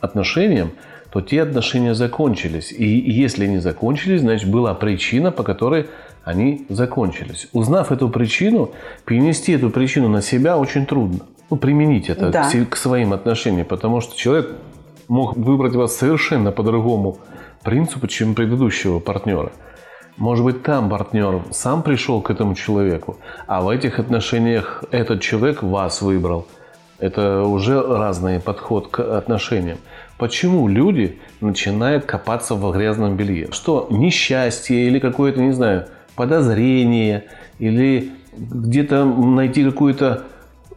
отношениям, 0.00 0.70
то 1.10 1.20
те 1.20 1.42
отношения 1.42 1.94
закончились. 1.94 2.72
И 2.72 2.86
если 2.86 3.44
они 3.44 3.58
закончились, 3.58 4.20
значит 4.20 4.50
была 4.50 4.74
причина, 4.74 5.30
по 5.30 5.42
которой 5.42 5.86
они 6.24 6.66
закончились. 6.68 7.48
Узнав 7.52 7.90
эту 7.92 8.10
причину, 8.10 8.72
перенести 9.06 9.52
эту 9.52 9.70
причину 9.70 10.08
на 10.08 10.20
себя 10.20 10.58
очень 10.58 10.84
трудно. 10.84 11.20
Ну, 11.50 11.56
применить 11.56 12.10
это 12.10 12.30
да. 12.30 12.50
к 12.68 12.76
своим 12.76 13.14
отношениям, 13.14 13.66
потому 13.66 14.02
что 14.02 14.14
человек 14.16 14.50
мог 15.08 15.36
выбрать 15.36 15.74
вас 15.74 15.96
совершенно 15.96 16.52
по 16.52 16.62
другому 16.62 17.18
принципу, 17.62 18.06
чем 18.06 18.34
предыдущего 18.34 18.98
партнера. 18.98 19.52
Может 20.18 20.44
быть, 20.44 20.62
там 20.62 20.90
партнер 20.90 21.42
сам 21.50 21.82
пришел 21.82 22.20
к 22.20 22.30
этому 22.30 22.54
человеку, 22.54 23.16
а 23.46 23.62
в 23.62 23.68
этих 23.68 23.98
отношениях 23.98 24.84
этот 24.90 25.22
человек 25.22 25.62
вас 25.62 26.02
выбрал. 26.02 26.46
Это 26.98 27.44
уже 27.44 27.80
разный 27.80 28.40
подход 28.40 28.88
к 28.88 29.00
отношениям. 29.16 29.78
Почему 30.18 30.66
люди 30.66 31.18
начинают 31.40 32.04
копаться 32.06 32.54
в 32.54 32.72
грязном 32.72 33.16
белье? 33.16 33.48
Что 33.52 33.86
несчастье 33.90 34.86
или 34.86 34.98
какое-то, 34.98 35.40
не 35.40 35.52
знаю, 35.52 35.86
подозрение 36.16 37.24
или 37.60 38.10
где-то 38.36 39.04
найти 39.04 39.64
какую-то 39.64 40.24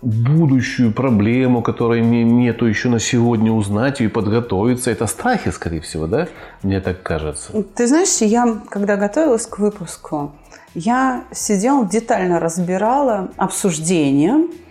будущую 0.01 0.93
проблему, 0.93 1.61
которой 1.61 2.01
не, 2.01 2.23
нету 2.23 2.65
еще 2.65 2.89
на 2.89 2.99
сегодня, 2.99 3.51
узнать 3.51 4.01
и 4.01 4.07
подготовиться. 4.07 4.89
Это 4.91 5.05
страхи, 5.07 5.51
скорее 5.51 5.81
всего, 5.81 6.07
да? 6.07 6.27
Мне 6.63 6.81
так 6.81 7.03
кажется. 7.03 7.63
Ты 7.75 7.87
знаешь, 7.87 8.17
я, 8.21 8.61
когда 8.69 8.95
готовилась 8.95 9.45
к 9.45 9.59
выпуску, 9.59 10.31
я 10.73 11.23
сидела, 11.31 11.85
детально 11.85 12.39
разбирала 12.39 13.29
обсуждения 13.37 14.33
а, 14.35 14.70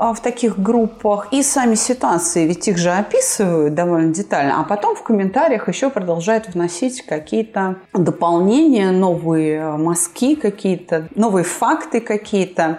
в 0.00 0.20
таких 0.20 0.58
группах 0.58 1.28
и 1.30 1.42
сами 1.42 1.74
ситуации, 1.74 2.46
ведь 2.46 2.66
их 2.68 2.78
же 2.78 2.90
описывают 2.90 3.74
довольно 3.74 4.14
детально, 4.14 4.60
а 4.60 4.64
потом 4.64 4.96
в 4.96 5.02
комментариях 5.02 5.68
еще 5.68 5.90
продолжают 5.90 6.48
вносить 6.54 7.02
какие-то 7.02 7.76
дополнения, 7.92 8.90
новые 8.90 9.76
мазки 9.76 10.34
какие-то, 10.34 11.08
новые 11.14 11.44
факты 11.44 12.00
какие-то. 12.00 12.78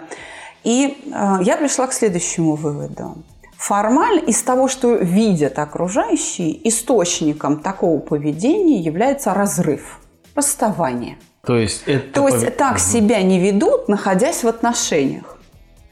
И 0.64 0.98
э, 1.06 1.38
я 1.42 1.56
пришла 1.56 1.86
к 1.86 1.92
следующему 1.92 2.56
выводу. 2.56 3.16
Формально 3.56 4.18
из 4.20 4.42
того, 4.42 4.66
что 4.66 4.94
видят 4.94 5.58
окружающие, 5.60 6.68
источником 6.68 7.60
такого 7.60 8.00
поведения 8.00 8.80
является 8.80 9.32
разрыв, 9.32 10.00
расставание. 10.34 11.16
То 11.46 11.56
есть, 11.56 11.84
это 11.86 12.12
То 12.12 12.28
есть 12.28 12.56
так 12.56 12.78
себя 12.78 13.22
не 13.22 13.38
ведут, 13.38 13.88
находясь 13.88 14.42
в 14.42 14.48
отношениях. 14.48 15.31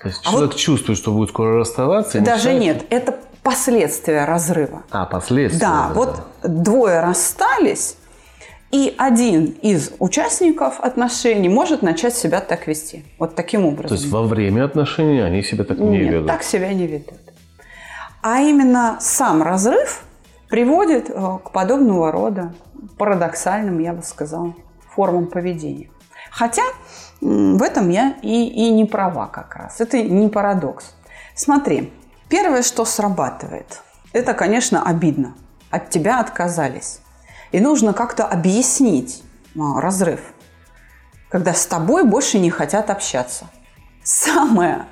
То 0.01 0.09
есть 0.09 0.21
а 0.25 0.31
человек 0.31 0.53
вот 0.53 0.59
чувствует, 0.59 0.99
что 0.99 1.13
будет 1.13 1.29
скоро 1.29 1.59
расставаться? 1.59 2.21
Даже 2.21 2.53
мешает... 2.55 2.61
нет, 2.61 2.87
это 2.91 3.19
последствия 3.43 4.25
разрыва. 4.25 4.83
А, 4.91 5.05
последствия. 5.05 5.61
Да, 5.61 5.89
разрыва. 5.89 6.25
вот 6.43 6.63
двое 6.63 7.01
расстались, 7.01 7.97
и 8.71 8.95
один 8.99 9.47
из 9.63 9.93
участников 9.99 10.81
отношений 10.81 11.49
может 11.49 11.83
начать 11.83 12.15
себя 12.15 12.41
так 12.41 12.67
вести. 12.67 13.05
Вот 13.19 13.35
таким 13.35 13.67
образом. 13.67 13.89
То 13.89 13.95
есть 13.95 14.07
во 14.11 14.23
время 14.23 14.65
отношений 14.65 15.21
они 15.21 15.43
себя 15.43 15.65
так 15.65 15.79
не 15.79 15.99
Нет, 15.99 16.13
ведут? 16.13 16.29
так 16.29 16.45
себя 16.45 16.73
не 16.73 16.87
ведут. 16.87 17.19
А 18.23 18.41
именно 18.41 18.97
сам 19.01 19.43
разрыв 19.43 20.05
приводит 20.49 21.11
э, 21.11 21.39
к 21.45 21.51
подобного 21.51 22.13
рода 22.13 22.55
парадоксальным, 22.97 23.79
я 23.81 23.93
бы 23.93 24.03
сказала, 24.03 24.55
формам 24.95 25.27
поведения. 25.27 25.91
Хотя 26.31 26.63
в 27.21 27.63
этом 27.63 27.91
я 27.91 28.15
и, 28.23 28.49
и 28.49 28.71
не 28.71 28.85
права 28.85 29.27
как 29.27 29.55
раз. 29.57 29.81
Это 29.81 30.03
не 30.03 30.29
парадокс. 30.29 30.95
Смотри, 31.35 31.93
первое, 32.29 32.63
что 32.63 32.85
срабатывает, 32.85 33.83
это, 34.13 34.35
конечно, 34.35 34.83
обидно. 34.83 35.35
От 35.71 35.91
тебя 35.91 36.21
отказались. 36.21 37.01
И 37.53 37.61
нужно 37.61 37.93
как-то 37.93 38.25
объяснить 38.27 39.23
а, 39.59 39.81
разрыв, 39.81 40.21
когда 41.29 41.53
с 41.53 41.67
тобой 41.67 42.05
больше 42.05 42.39
не 42.39 42.51
хотят 42.51 42.91
общаться. 42.91 43.47
Самое 44.03 44.87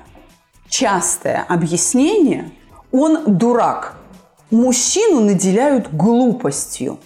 частое 0.69 1.45
объяснение– 1.47 2.51
он 2.91 3.37
дурак. 3.37 3.95
Мужчину 4.51 5.21
наделяют 5.21 5.93
глупостью. 5.93 6.99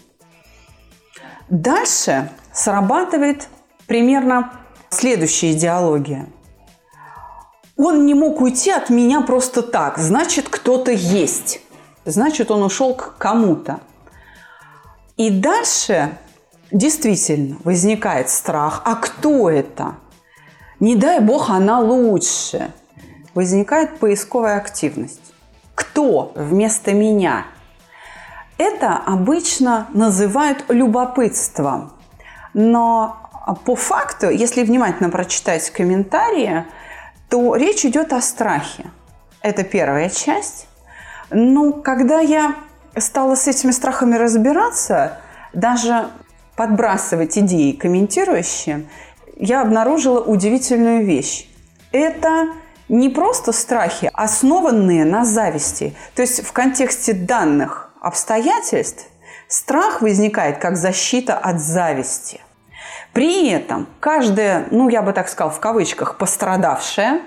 Дальше 1.49 2.31
срабатывает 2.53 3.49
примерно 3.85 4.51
следующая 4.93 5.51
идеология. 5.51 6.27
Он 7.75 8.05
не 8.05 8.13
мог 8.13 8.39
уйти 8.41 8.71
от 8.71 8.89
меня 8.89 9.21
просто 9.21 9.61
так, 9.63 9.97
значит, 9.97 10.47
кто-то 10.49 10.91
есть. 10.91 11.59
Значит, 12.05 12.51
он 12.51 12.63
ушел 12.63 12.93
к 12.93 13.17
кому-то. 13.17 13.79
И 15.17 15.29
дальше 15.29 16.17
действительно 16.71 17.57
возникает 17.63 18.29
страх. 18.29 18.81
А 18.85 18.95
кто 18.95 19.49
это? 19.49 19.95
Не 20.79 20.95
дай 20.95 21.19
бог, 21.19 21.49
она 21.49 21.79
лучше. 21.79 22.71
Возникает 23.33 23.99
поисковая 23.99 24.57
активность. 24.57 25.33
Кто 25.75 26.31
вместо 26.35 26.93
меня? 26.93 27.45
Это 28.57 28.97
обычно 28.97 29.87
называют 29.93 30.65
любопытством. 30.69 31.93
Но 32.53 33.17
по 33.65 33.75
факту, 33.75 34.29
если 34.29 34.63
внимательно 34.63 35.09
прочитать 35.09 35.69
комментарии, 35.69 36.65
то 37.29 37.55
речь 37.55 37.85
идет 37.85 38.13
о 38.13 38.21
страхе. 38.21 38.85
Это 39.41 39.63
первая 39.63 40.09
часть. 40.09 40.67
Но 41.29 41.73
когда 41.73 42.19
я 42.19 42.55
стала 42.97 43.35
с 43.35 43.47
этими 43.47 43.71
страхами 43.71 44.15
разбираться, 44.15 45.17
даже 45.53 46.07
подбрасывать 46.55 47.37
идеи 47.37 47.71
комментирующие, 47.71 48.85
я 49.35 49.61
обнаружила 49.61 50.21
удивительную 50.21 51.05
вещь. 51.05 51.49
Это 51.91 52.49
не 52.87 53.09
просто 53.09 53.51
страхи, 53.51 54.09
основанные 54.13 55.05
на 55.05 55.25
зависти. 55.25 55.95
То 56.15 56.21
есть 56.21 56.45
в 56.45 56.51
контексте 56.53 57.13
данных 57.13 57.91
обстоятельств 58.01 59.07
страх 59.47 60.01
возникает 60.01 60.59
как 60.59 60.77
защита 60.77 61.37
от 61.37 61.59
зависти. 61.59 62.41
При 63.13 63.49
этом 63.49 63.87
каждая, 63.99 64.67
ну 64.71 64.89
я 64.89 65.01
бы 65.01 65.13
так 65.13 65.29
сказала 65.29 65.51
в 65.51 65.59
кавычках, 65.59 66.17
пострадавшая, 66.17 67.21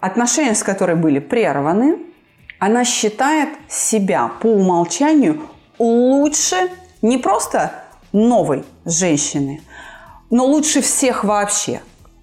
отношения 0.00 0.54
с 0.54 0.62
которой 0.62 0.94
были 0.94 1.18
прерваны, 1.18 1.98
она 2.58 2.84
считает 2.84 3.48
себя 3.68 4.30
по 4.40 4.46
умолчанию 4.46 5.42
лучше 5.78 6.56
не 7.02 7.18
просто 7.18 7.72
новой 8.12 8.64
женщины, 8.84 9.62
но 10.30 10.44
лучше 10.44 10.80
всех 10.80 11.24
вообще. 11.24 11.80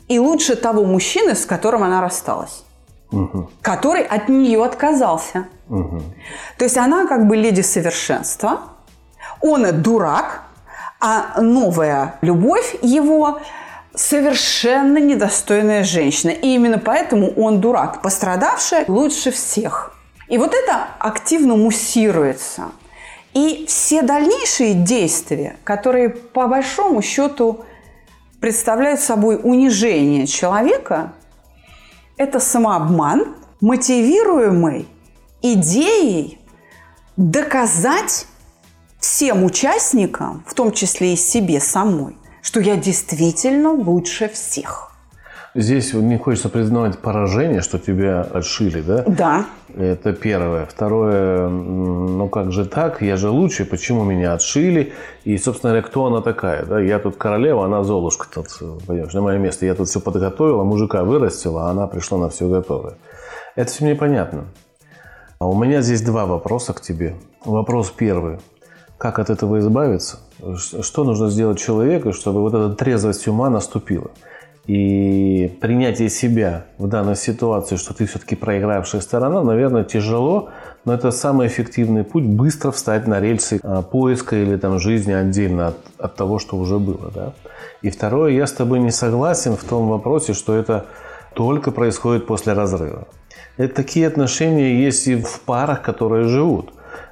И 0.07 0.19
лучше 0.19 0.55
того 0.55 0.83
мужчины, 0.85 1.33
с 1.33 1.45
которым 1.45 1.83
она 1.83 2.01
рассталась. 2.01 2.63
Угу. 3.11 3.49
Который 3.61 4.03
от 4.03 4.27
нее 4.27 4.63
отказался. 4.63 5.47
Угу. 5.69 6.01
То 6.57 6.65
есть 6.65 6.77
она 6.77 7.07
как 7.07 7.27
бы 7.27 7.37
леди 7.37 7.61
совершенства. 7.61 8.59
Он 9.41 9.81
дурак, 9.81 10.43
а 11.05 11.41
новая 11.41 12.15
любовь 12.21 12.77
его 12.81 13.41
совершенно 13.93 14.99
недостойная 14.99 15.83
женщина. 15.83 16.31
И 16.31 16.55
именно 16.55 16.79
поэтому 16.79 17.29
он 17.31 17.59
дурак. 17.59 18.01
Пострадавшая 18.01 18.85
лучше 18.87 19.31
всех. 19.31 19.93
И 20.29 20.37
вот 20.37 20.53
это 20.53 20.87
активно 20.99 21.57
муссируется. 21.57 22.71
И 23.33 23.65
все 23.67 24.01
дальнейшие 24.01 24.75
действия, 24.75 25.57
которые 25.65 26.07
по 26.09 26.47
большому 26.47 27.01
счету 27.01 27.65
представляют 28.39 29.01
собой 29.01 29.37
унижение 29.43 30.25
человека, 30.25 31.11
это 32.15 32.39
самообман, 32.39 33.35
мотивируемый 33.59 34.87
идеей 35.41 36.39
доказать 37.17 38.25
всем 39.03 39.43
участникам, 39.43 40.45
в 40.47 40.53
том 40.53 40.71
числе 40.71 41.13
и 41.13 41.17
себе 41.17 41.59
самой, 41.59 42.15
что 42.41 42.61
я 42.61 42.77
действительно 42.77 43.73
лучше 43.73 44.29
всех. 44.29 44.91
Здесь 45.55 45.93
не 45.93 46.17
хочется 46.17 46.47
признавать 46.47 46.97
поражение, 46.99 47.61
что 47.61 47.77
тебя 47.77 48.21
отшили, 48.21 48.81
да? 48.81 49.03
Да. 49.05 49.45
Это 49.75 50.13
первое. 50.13 50.65
Второе, 50.65 51.49
ну 51.49 52.29
как 52.29 52.53
же 52.53 52.65
так? 52.65 53.01
Я 53.01 53.17
же 53.17 53.29
лучше, 53.29 53.65
почему 53.65 54.03
меня 54.03 54.33
отшили? 54.33 54.93
И, 55.25 55.37
собственно 55.37 55.73
говоря, 55.73 55.87
кто 55.87 56.05
она 56.05 56.21
такая? 56.21 56.65
Да? 56.65 56.79
Я 56.79 56.97
тут 56.97 57.17
королева, 57.17 57.65
она 57.65 57.83
Золушка 57.83 58.25
тут, 58.33 58.47
понимаешь, 58.87 59.13
на 59.13 59.21
мое 59.21 59.37
место. 59.37 59.65
Я 59.65 59.75
тут 59.75 59.89
все 59.89 59.99
подготовила, 59.99 60.63
мужика 60.63 61.03
вырастила, 61.03 61.67
а 61.67 61.71
она 61.71 61.87
пришла 61.87 62.17
на 62.17 62.29
все 62.29 62.47
готовое. 62.47 62.93
Это 63.55 63.69
все 63.69 63.83
мне 63.83 63.95
понятно. 63.95 64.45
А 65.39 65.45
у 65.45 65.61
меня 65.61 65.81
здесь 65.81 66.01
два 66.01 66.25
вопроса 66.25 66.73
к 66.73 66.81
тебе. 66.81 67.15
Вопрос 67.45 67.91
первый. 67.91 68.39
Как 69.03 69.19
от 69.19 69.29
этого 69.29 69.59
избавиться? 69.59 70.19
Что 70.81 71.03
нужно 71.03 71.29
сделать 71.29 71.59
человеку, 71.59 72.13
чтобы 72.13 72.39
вот 72.39 72.53
эта 72.53 72.73
трезвость 72.73 73.27
ума 73.27 73.49
наступила? 73.49 74.11
И 74.65 75.57
принятие 75.59 76.07
себя 76.07 76.67
в 76.77 76.87
данной 76.87 77.17
ситуации, 77.17 77.75
что 77.75 77.93
ты 77.93 78.05
все-таки 78.05 78.37
проигравшая 78.37 79.01
сторона, 79.01 79.43
наверное, 79.43 79.83
тяжело, 79.83 80.51
но 80.85 80.93
это 80.93 81.11
самый 81.11 81.47
эффективный 81.47 82.05
путь 82.05 82.23
быстро 82.23 82.71
встать 82.71 83.05
на 83.05 83.19
рельсы 83.19 83.59
а, 83.61 83.81
поиска 83.81 84.37
или 84.37 84.55
там 84.55 84.79
жизни 84.79 85.11
отдельно 85.11 85.67
от, 85.67 85.77
от 85.97 86.15
того, 86.15 86.39
что 86.39 86.55
уже 86.55 86.79
было. 86.79 87.11
Да? 87.13 87.33
И 87.81 87.89
второе, 87.89 88.31
я 88.31 88.47
с 88.47 88.53
тобой 88.53 88.79
не 88.79 88.91
согласен 88.91 89.57
в 89.57 89.65
том 89.65 89.89
вопросе, 89.89 90.31
что 90.31 90.55
это 90.55 90.85
только 91.33 91.71
происходит 91.71 92.25
после 92.25 92.53
разрыва. 92.53 93.09
Это 93.57 93.75
такие 93.75 94.07
отношения 94.07 94.81
есть 94.81 95.05
и 95.09 95.15
в 95.17 95.41
парах, 95.41 95.81
которые 95.81 96.29
живут. 96.29 96.71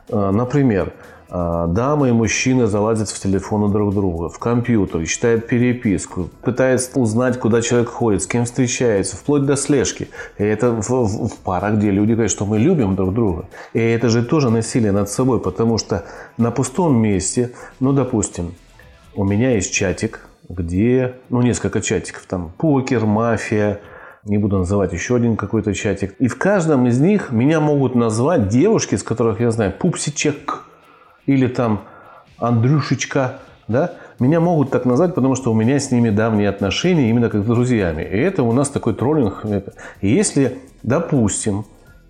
А, 0.09 0.31
например, 0.31 0.93
дамы 1.31 2.09
и 2.09 2.11
мужчины 2.11 2.67
залазят 2.67 3.09
в 3.09 3.17
телефоны 3.19 3.71
друг 3.71 3.93
друга, 3.93 4.27
в 4.27 4.37
компьютер, 4.37 5.05
читают 5.05 5.47
переписку, 5.47 6.29
пытаются 6.41 6.99
узнать, 6.99 7.39
куда 7.39 7.61
человек 7.61 7.89
ходит, 7.89 8.23
с 8.23 8.27
кем 8.27 8.43
встречается, 8.43 9.15
вплоть 9.15 9.45
до 9.45 9.55
слежки. 9.55 10.09
И 10.37 10.43
это 10.43 10.71
в, 10.71 10.89
в, 10.89 11.29
в 11.29 11.37
парах, 11.37 11.75
где 11.75 11.89
люди 11.89 12.11
говорят, 12.13 12.31
что 12.31 12.45
мы 12.45 12.59
любим 12.59 12.95
друг 12.97 13.13
друга. 13.13 13.45
И 13.71 13.79
это 13.79 14.09
же 14.09 14.23
тоже 14.23 14.49
насилие 14.49 14.91
над 14.91 15.09
собой, 15.09 15.39
потому 15.39 15.77
что 15.77 16.03
на 16.37 16.51
пустом 16.51 16.97
месте, 16.97 17.51
ну, 17.79 17.93
допустим, 17.93 18.53
у 19.15 19.23
меня 19.23 19.51
есть 19.51 19.71
чатик, 19.71 20.27
где, 20.49 21.15
ну, 21.29 21.41
несколько 21.41 21.81
чатиков, 21.81 22.25
там, 22.27 22.51
покер, 22.57 23.05
мафия, 23.05 23.79
не 24.25 24.37
буду 24.37 24.57
называть 24.57 24.91
еще 24.91 25.15
один 25.15 25.37
какой-то 25.37 25.73
чатик. 25.73 26.13
И 26.19 26.27
в 26.27 26.37
каждом 26.37 26.87
из 26.87 26.99
них 26.99 27.31
меня 27.31 27.61
могут 27.61 27.95
назвать 27.95 28.49
девушки, 28.49 28.95
с 28.95 29.03
которых 29.03 29.39
я 29.39 29.49
знаю, 29.51 29.71
пупсичек, 29.71 30.65
или 31.25 31.47
там 31.47 31.81
Андрюшечка, 32.37 33.39
да, 33.67 33.93
меня 34.19 34.39
могут 34.39 34.71
так 34.71 34.85
назвать, 34.85 35.15
потому 35.15 35.35
что 35.35 35.51
у 35.51 35.55
меня 35.55 35.79
с 35.79 35.91
ними 35.91 36.09
давние 36.09 36.49
отношения, 36.49 37.09
именно 37.09 37.29
как 37.29 37.43
с 37.43 37.45
друзьями. 37.45 38.03
И 38.03 38.17
это 38.17 38.43
у 38.43 38.51
нас 38.51 38.69
такой 38.69 38.93
троллинг. 38.93 39.43
И 40.01 40.09
если, 40.09 40.59
допустим, 40.83 41.65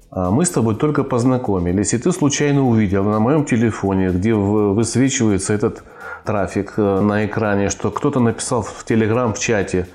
а, 0.09 0.29
мы 0.29 0.45
с 0.45 0.49
тобой 0.49 0.75
только 0.75 1.03
познакомились, 1.03 1.93
и 1.93 1.97
ты 1.97 2.11
случайно 2.11 2.67
увидел 2.67 3.03
на 3.03 3.19
моем 3.19 3.45
телефоне, 3.45 4.09
где 4.09 4.33
высвечивается 4.33 5.53
этот 5.53 5.83
трафик 6.25 6.73
э, 6.77 6.99
на 6.99 7.25
экране, 7.25 7.69
что 7.69 7.91
кто-то 7.91 8.19
написал 8.19 8.61
в 8.61 8.83
Телеграм 8.83 9.33
в 9.33 9.39
чате 9.39 9.87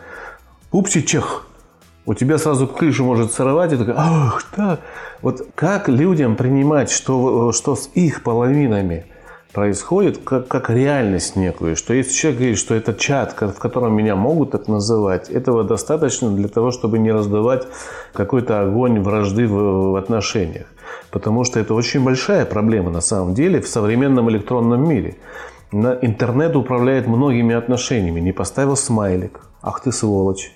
«Пупсичех», 0.71 1.47
у 2.07 2.15
тебя 2.15 2.39
сразу 2.39 2.69
крышу 2.69 3.05
может 3.05 3.33
сорвать, 3.33 3.73
и 3.73 3.77
такая, 3.77 3.97
ах, 3.99 4.45
да. 4.57 4.79
Вот 5.23 5.47
как 5.55 5.89
людям 5.89 6.37
принимать, 6.37 6.91
что, 6.91 7.53
что 7.53 7.75
с 7.75 7.91
их 7.95 8.23
половинами 8.23 9.07
происходит, 9.53 10.19
как, 10.19 10.47
как 10.47 10.71
реальность 10.71 11.35
некую, 11.35 11.75
что 11.75 11.95
если 11.95 12.13
человек 12.13 12.39
говорит, 12.39 12.59
что 12.59 12.75
это 12.75 12.95
чат, 12.95 13.33
в 13.41 13.59
котором 13.59 13.97
меня 13.97 14.15
могут 14.15 14.53
так 14.53 14.69
называть, 14.69 15.31
этого 15.31 15.65
достаточно 15.65 16.31
для 16.31 16.49
того, 16.49 16.71
чтобы 16.71 16.99
не 16.99 17.11
раздавать 17.11 17.67
какой-то 18.13 18.61
огонь 18.61 19.01
вражды 19.01 19.49
в, 19.49 19.93
в 19.93 19.97
отношениях. 19.97 20.67
Потому 21.11 21.43
что 21.45 21.59
это 21.59 21.75
очень 21.75 22.05
большая 22.05 22.45
проблема 22.45 22.91
на 22.91 23.01
самом 23.01 23.35
деле 23.35 23.61
в 23.61 23.67
современном 23.67 24.31
электронном 24.31 24.89
мире. 24.89 25.17
Интернет 25.73 26.55
управляет 26.55 27.07
многими 27.07 27.55
отношениями. 27.55 28.21
Не 28.21 28.33
поставил 28.33 28.77
смайлик. 28.77 29.41
Ах 29.63 29.81
ты 29.81 29.91
сволочь 29.91 30.53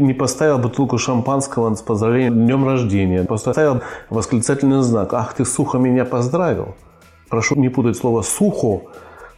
не 0.00 0.14
поставил 0.14 0.58
бутылку 0.58 0.98
шампанского 0.98 1.74
с 1.74 1.82
поздравлением 1.82 2.46
днем 2.46 2.66
рождения, 2.66 3.24
поставил 3.24 3.82
восклицательный 4.10 4.82
знак 4.82 5.12
«Ах, 5.14 5.34
ты 5.34 5.44
сухо 5.44 5.78
меня 5.78 6.04
поздравил!» 6.04 6.74
Прошу 7.28 7.56
не 7.56 7.68
путать 7.68 7.96
слово 7.96 8.22
«сухо» 8.22 8.82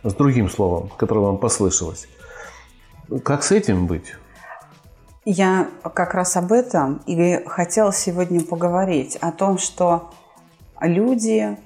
с 0.02 0.14
другим 0.14 0.48
словом, 0.48 0.90
которое 0.96 1.20
вам 1.20 1.38
послышалось. 1.38 2.08
Как 3.24 3.42
с 3.42 3.50
этим 3.50 3.87
быть? 3.87 4.14
Я 5.24 5.68
как 5.94 6.14
раз 6.14 6.37
об 6.37 6.52
этом 6.52 7.02
и 7.06 7.42
хотела 7.46 7.92
сегодня 7.92 8.42
поговорить. 8.42 9.16
О 9.16 9.32
том, 9.32 9.58
что 9.58 10.11
люди 10.80 11.58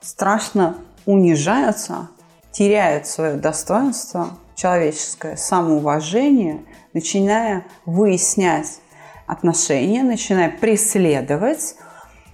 страшно 0.00 0.76
унижаются, 1.06 2.08
теряют 2.52 3.06
свое 3.06 3.34
достоинство 3.34 4.28
человеческое, 4.54 5.36
самоуважение– 5.36 6.60
начиная 6.92 7.64
выяснять 7.86 8.80
отношения, 9.26 10.02
начиная 10.02 10.50
преследовать 10.50 11.76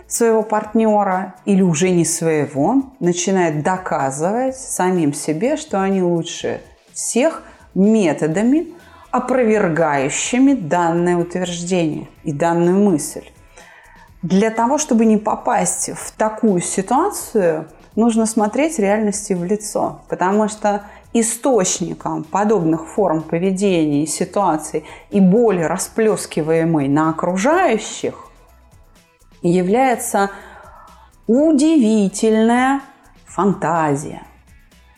своего 0.07 0.42
партнера 0.42 1.35
или 1.44 1.62
уже 1.62 1.90
не 1.90 2.05
своего, 2.05 2.83
начинает 2.99 3.62
доказывать 3.62 4.57
самим 4.57 5.12
себе, 5.12 5.57
что 5.57 5.81
они 5.81 6.03
лучше 6.03 6.62
всех 6.92 7.42
методами, 7.75 8.68
опровергающими 9.11 10.55
данное 10.55 11.16
утверждение 11.16 12.09
и 12.25 12.33
данную 12.33 12.79
мысль. 12.79 13.25
Для 14.23 14.51
того, 14.51 14.79
чтобы 14.79 15.05
не 15.05 15.16
попасть 15.16 15.90
в 15.94 16.12
такую 16.12 16.61
ситуацию, 16.61 17.68
нужно 17.94 18.27
смотреть 18.27 18.79
реальности 18.79 19.33
в 19.33 19.44
лицо, 19.44 20.03
потому 20.09 20.49
что 20.49 20.83
источником 21.12 22.25
подобных 22.25 22.87
форм 22.88 23.23
поведения 23.23 24.03
и 24.03 24.07
ситуаций 24.07 24.85
и 25.11 25.21
боли, 25.21 25.62
расплескиваемой 25.62 26.88
на 26.88 27.11
окружающих, 27.11 28.27
является 29.42 30.31
удивительная 31.27 32.81
фантазия. 33.27 34.23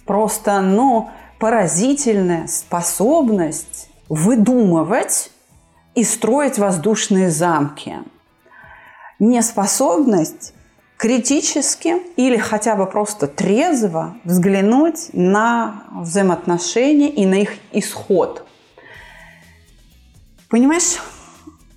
Просто, 0.07 0.61
ну, 0.61 1.11
поразительная 1.39 2.47
способность 2.47 3.89
выдумывать 4.09 5.31
и 5.95 6.05
строить 6.05 6.59
воздушные 6.59 7.31
замки. 7.31 7.99
Неспособность 9.19 10.55
критически 11.01 11.95
или 12.17 12.37
хотя 12.37 12.77
бы 12.77 12.85
просто 12.85 13.27
трезво 13.27 14.17
взглянуть 14.23 15.09
на 15.15 15.85
взаимоотношения 15.93 17.09
и 17.09 17.25
на 17.25 17.37
их 17.37 17.55
исход. 17.73 18.45
Понимаешь, 20.51 20.99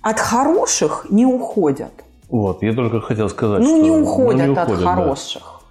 от 0.02 0.20
хороших 0.20 1.06
не 1.08 1.24
уходят. 1.24 1.92
Вот, 2.28 2.62
я 2.62 2.74
только 2.74 3.00
хотел 3.00 3.30
сказать, 3.30 3.60
ну, 3.60 3.66
что... 3.66 3.82
Не 3.82 3.90
уходят 3.90 4.46
ну, 4.46 4.54
не 4.54 4.60
уходят 4.60 4.82
от 4.82 4.84
хороших. 4.84 5.62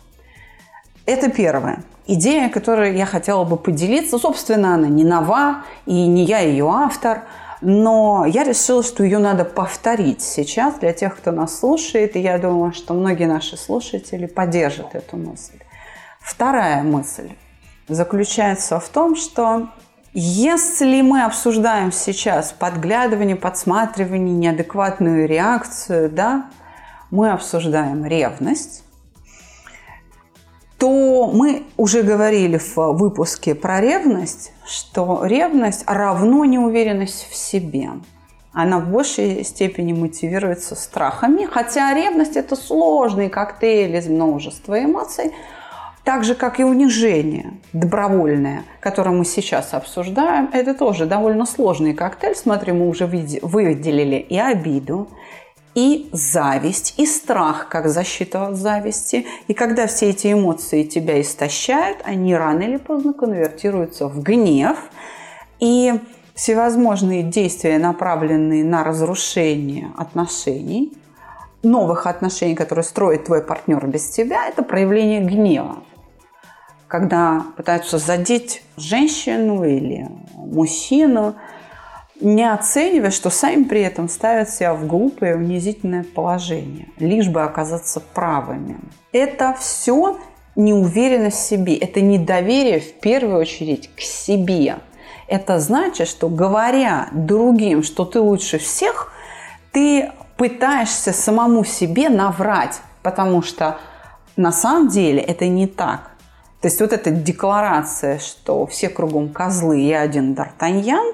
Да. 1.05 1.13
Это 1.13 1.29
первое. 1.29 1.83
Идея, 2.07 2.49
которой 2.49 2.97
я 2.97 3.05
хотела 3.05 3.43
бы 3.43 3.57
поделиться, 3.57 4.17
собственно, 4.17 4.73
она 4.73 4.87
не 4.87 5.03
нова, 5.03 5.63
и 5.85 6.07
не 6.07 6.23
я 6.23 6.39
ее 6.39 6.67
автор– 6.67 7.21
но 7.63 8.25
я 8.25 8.43
решила, 8.43 8.83
что 8.83 9.03
ее 9.03 9.17
надо 9.17 9.45
повторить 9.45 10.21
сейчас 10.21 10.75
для 10.75 10.93
тех, 10.93 11.15
кто 11.15 11.31
нас 11.31 11.59
слушает, 11.59 12.15
и 12.15 12.19
я 12.19 12.37
думаю, 12.37 12.73
что 12.73 12.93
многие 12.93 13.25
наши 13.25 13.57
слушатели 13.57 14.25
поддержат 14.25 14.93
эту 14.95 15.17
мысль. 15.17 15.57
Вторая 16.19 16.83
мысль 16.83 17.31
заключается 17.87 18.79
в 18.79 18.87
том, 18.89 19.15
что 19.15 19.69
если 20.13 21.01
мы 21.01 21.23
обсуждаем 21.23 21.91
сейчас 21.91 22.51
подглядывание, 22.51 23.35
подсматривание, 23.35 24.35
неадекватную 24.35 25.27
реакцию, 25.27 26.09
да, 26.09 26.49
мы 27.09 27.31
обсуждаем 27.31 28.05
ревность, 28.05 28.82
то 30.83 31.31
мы 31.33 31.63
уже 31.77 32.03
говорили 32.03 32.57
в 32.57 32.75
выпуске 32.75 33.55
про 33.55 33.79
ревность, 33.79 34.51
что 34.65 35.21
ревность 35.23 35.85
равно 35.87 36.43
неуверенность 36.43 37.25
в 37.31 37.35
себе. 37.37 37.91
Она 38.51 38.79
в 38.79 38.89
большей 38.89 39.45
степени 39.45 39.93
мотивируется 39.93 40.75
страхами, 40.75 41.45
хотя 41.45 41.93
ревность– 41.93 42.35
это 42.35 42.57
сложный 42.57 43.29
коктейль 43.29 43.95
из 43.95 44.09
множества 44.09 44.83
эмоций, 44.83 45.31
так 46.03 46.25
же, 46.25 46.35
как 46.35 46.59
и 46.59 46.65
унижение 46.65 47.53
добровольное, 47.71 48.63
которое 48.81 49.11
мы 49.11 49.23
сейчас 49.23 49.73
обсуждаем, 49.73 50.49
это 50.51 50.73
тоже 50.73 51.05
довольно 51.05 51.45
сложный 51.45 51.93
коктейль. 51.93 52.35
Смотри, 52.35 52.73
мы 52.73 52.89
уже 52.89 53.05
выделили 53.05 54.17
и 54.17 54.37
обиду, 54.37 55.07
и 55.75 56.09
зависть, 56.11 56.95
и 56.97 57.05
страх 57.05 57.67
как 57.69 57.87
защита 57.89 58.47
от 58.47 58.55
зависти. 58.55 59.25
И 59.47 59.53
когда 59.53 59.87
все 59.87 60.09
эти 60.09 60.31
эмоции 60.31 60.83
тебя 60.83 61.19
истощают, 61.21 61.99
они 62.03 62.35
рано 62.35 62.61
или 62.61 62.77
поздно 62.77 63.13
конвертируются 63.13 64.07
в 64.07 64.21
гнев. 64.21 64.77
И 65.59 65.93
всевозможные 66.35 67.23
действия, 67.23 67.77
направленные 67.77 68.63
на 68.63 68.83
разрушение 68.83 69.91
отношений, 69.97 70.93
новых 71.63 72.07
отношений, 72.07 72.55
которые 72.55 72.83
строит 72.83 73.25
твой 73.25 73.41
партнер 73.41 73.85
без 73.87 74.09
тебя, 74.09 74.47
это 74.47 74.63
проявление 74.63 75.21
гнева. 75.21 75.83
Когда 76.87 77.45
пытаются 77.57 77.97
задеть 77.97 78.61
женщину 78.77 79.63
или 79.63 80.07
мужчину, 80.35 81.35
не 82.19 82.49
оценивая, 82.49 83.11
что 83.11 83.29
сами 83.29 83.63
при 83.63 83.81
этом 83.81 84.07
ставят 84.07 84.49
себя 84.49 84.73
в 84.73 84.85
глупое 84.85 85.35
унизительное 85.35 86.03
положение, 86.03 86.87
лишь 86.97 87.27
бы 87.27 87.43
оказаться 87.43 87.99
правыми. 87.99 88.77
Это 89.11 89.55
все 89.59 90.17
неуверенность 90.55 91.37
в 91.37 91.47
себе, 91.47 91.75
это 91.75 92.01
недоверие 92.01 92.79
в 92.79 92.93
первую 92.99 93.39
очередь 93.39 93.89
к 93.95 94.01
себе. 94.01 94.77
Это 95.27 95.59
значит, 95.59 96.07
что 96.07 96.29
говоря 96.29 97.09
другим, 97.11 97.83
что 97.83 98.05
ты 98.05 98.19
лучше 98.19 98.59
всех, 98.59 99.11
ты 99.71 100.11
пытаешься 100.37 101.13
самому 101.13 101.63
себе 101.63 102.09
наврать, 102.09 102.81
потому 103.01 103.41
что 103.41 103.77
на 104.35 104.51
самом 104.51 104.89
деле 104.89 105.19
это 105.19 105.47
не 105.47 105.67
так. 105.67 106.11
То 106.61 106.67
есть 106.67 106.79
вот 106.79 106.93
эта 106.93 107.11
декларация, 107.11 108.19
что 108.19 108.65
все 108.67 108.89
кругом 108.89 109.29
козлы, 109.29 109.79
я 109.79 110.01
один 110.01 110.33
Д'Артаньян, 110.33 111.13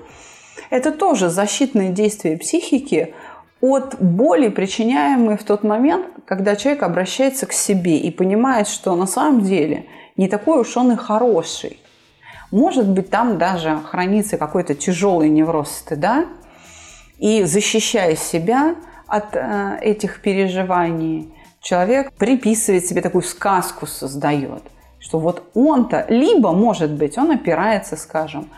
это 0.69 0.91
тоже 0.91 1.29
защитное 1.29 1.89
действие 1.89 2.37
психики 2.37 3.13
от 3.61 4.01
боли, 4.01 4.49
причиняемой 4.49 5.37
в 5.37 5.43
тот 5.43 5.63
момент, 5.63 6.07
когда 6.25 6.55
человек 6.55 6.83
обращается 6.83 7.45
к 7.45 7.53
себе 7.53 7.97
и 7.97 8.11
понимает, 8.11 8.67
что 8.67 8.95
на 8.95 9.05
самом 9.05 9.41
деле 9.41 9.85
не 10.15 10.27
такой 10.27 10.61
уж 10.61 10.77
он 10.77 10.93
и 10.93 10.95
хороший. 10.95 11.79
Может 12.51 12.87
быть, 12.87 13.09
там 13.09 13.37
даже 13.37 13.79
хранится 13.83 14.37
какой-то 14.37 14.75
тяжелый 14.75 15.29
невроз 15.29 15.71
стыда, 15.71 16.25
и 17.19 17.43
защищая 17.43 18.15
себя 18.15 18.75
от 19.05 19.35
э, 19.35 19.77
этих 19.81 20.21
переживаний, 20.21 21.33
человек 21.61 22.13
приписывает 22.13 22.85
себе 22.85 23.01
такую 23.01 23.23
сказку, 23.23 23.85
создает, 23.85 24.63
что 24.99 25.19
вот 25.19 25.43
он-то, 25.53 26.05
либо, 26.07 26.53
может 26.53 26.91
быть, 26.91 27.17
он 27.17 27.31
опирается, 27.31 27.97
скажем, 27.97 28.49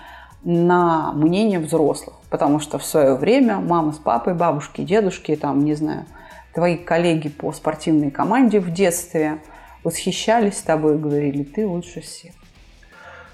на 0.44 1.12
мнение 1.14 1.60
взрослых. 1.60 2.16
Потому 2.30 2.60
что 2.60 2.78
в 2.78 2.86
свое 2.86 3.16
время 3.16 3.58
мама 3.58 3.92
с 3.92 3.98
папой, 3.98 4.34
бабушки, 4.34 4.82
дедушки, 4.82 5.36
там, 5.36 5.64
не 5.64 5.76
знаю, 5.76 6.06
твои 6.54 6.78
коллеги 6.78 7.30
по 7.30 7.52
спортивной 7.52 8.12
команде 8.12 8.60
в 8.60 8.72
детстве 8.72 9.40
восхищались 9.84 10.58
тобой 10.58 10.96
и 10.96 10.98
говорили, 10.98 11.44
ты 11.44 11.66
лучше 11.66 12.02
всех. 12.02 12.34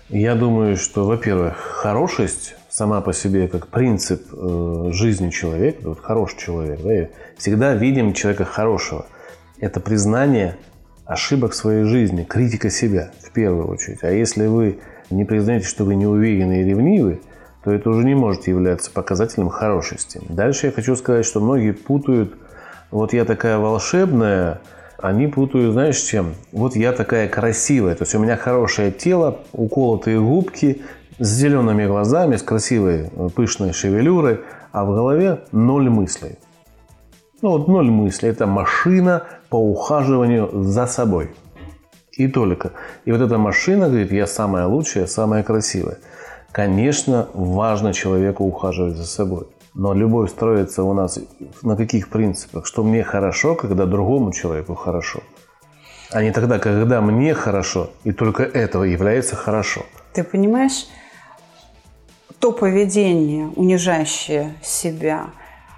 Я 0.10 0.36
думаю, 0.36 0.78
что, 0.78 1.06
во-первых, 1.06 1.58
хорошесть 1.58 2.56
сама 2.70 3.02
по 3.02 3.12
себе 3.12 3.48
как 3.48 3.67
принцип 3.67 4.22
э, 4.32 4.89
жизни 4.93 5.30
человека, 5.32 5.80
вот 5.84 6.00
хороший 6.00 6.39
человек, 6.39 6.80
да, 6.82 7.10
всегда 7.38 7.74
видим 7.74 8.13
человека 8.13 8.46
хорошего. 8.46 9.08
Это 9.60 9.80
признание 9.80 10.56
ошибок 11.06 11.54
своей 11.54 11.84
жизни, 11.84 12.24
критика 12.24 12.70
себя 12.70 13.12
в 13.22 13.32
первую 13.32 13.67
очередь. 13.67 14.04
А 14.04 14.12
если 14.12 14.46
вы 14.48 14.80
не 15.10 15.26
признаете, 15.26 15.67
что 15.67 15.84
вы 15.84 15.96
не 15.96 16.06
уверены 16.06 16.62
и 16.62 16.63
ревнивы, 16.63 17.22
то 17.63 17.72
это 17.72 17.89
уже 17.89 18.06
не 18.06 18.15
может 18.15 18.48
являться 18.48 18.91
показателем 18.91 19.50
хорошести. 19.50 20.22
Дальше 20.30 20.67
я 20.67 20.72
хочу 20.72 20.96
сказать, 20.96 21.26
что 21.26 21.39
многие 21.39 21.72
путают, 21.72 22.36
вот 22.91 23.13
я 23.13 23.26
такая 23.26 23.58
волшебная, 23.58 24.62
они 25.00 25.28
путают, 25.28 25.74
знаешь, 25.74 25.98
чем? 25.98 26.34
Вот 26.52 26.76
я 26.76 26.91
такая 26.91 27.28
красивая, 27.28 27.96
то 27.96 28.04
есть 28.04 28.15
у 28.15 28.20
меня 28.20 28.36
хорошее 28.38 28.91
тело, 28.91 29.39
уколотые 29.54 30.20
губки, 30.20 30.82
с 31.20 31.28
зелеными 31.28 31.86
глазами, 31.86 32.36
с 32.36 32.43
красивой 32.43 33.10
пышной 33.36 33.74
шевелюрой, 33.74 34.41
а 34.72 34.86
в 34.86 34.89
голове 34.89 35.39
ноль 35.52 35.89
мыслей. 35.89 36.38
Ну 37.41 37.50
вот 37.50 37.67
ноль 37.67 37.89
мыслей. 37.89 38.30
Это 38.30 38.48
машина 38.48 39.24
по 39.50 39.58
ухаживанию 39.58 40.63
за 40.63 40.86
собой. 40.88 41.32
И 42.17 42.27
только. 42.27 42.71
И 43.06 43.12
вот 43.12 43.21
эта 43.21 43.38
машина 43.38 43.88
говорит, 43.88 44.12
я 44.12 44.25
самая 44.25 44.65
лучшая, 44.65 45.06
самая 45.06 45.43
красивая. 45.43 45.99
Конечно, 46.51 47.27
важно 47.34 47.93
человеку 47.93 48.43
ухаживать 48.43 48.95
за 48.95 49.06
собой. 49.06 49.47
Но 49.75 49.93
любовь 49.93 50.32
строится 50.32 50.84
у 50.84 50.93
нас 50.93 51.19
на 51.62 51.77
каких 51.77 52.10
принципах? 52.10 52.65
Что 52.65 52.84
мне 52.84 53.03
хорошо, 53.03 53.53
когда 53.53 53.86
другому 53.86 54.34
человеку 54.34 54.73
хорошо. 54.73 55.21
А 56.12 56.23
не 56.23 56.32
тогда, 56.32 56.58
когда 56.58 57.01
мне 57.01 57.36
хорошо, 57.36 57.91
и 58.03 58.12
только 58.12 58.41
этого 58.41 58.84
является 58.84 59.36
хорошо. 59.36 59.86
Ты 60.13 60.23
понимаешь, 60.23 60.88
то 62.39 62.51
поведение, 62.51 63.47
унижающее 63.56 64.56
себя, 64.63 65.30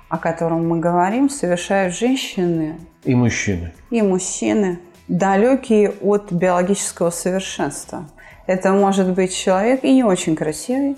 о 0.08 0.17
котором 0.17 0.69
мы 0.69 0.80
говорим, 0.80 1.30
совершают 1.30 1.93
женщины 1.93 2.80
и 3.04 3.15
мужчины. 3.15 3.73
И 3.89 4.02
мужчины 4.02 4.80
далекие 5.10 5.95
от 6.02 6.32
биологического 6.32 7.10
совершенства. 7.10 8.06
Это 8.48 8.72
может 8.72 9.10
быть 9.10 9.36
человек 9.36 9.84
и 9.84 9.93
не 9.93 10.04
очень 10.04 10.36
красивый, 10.36 10.95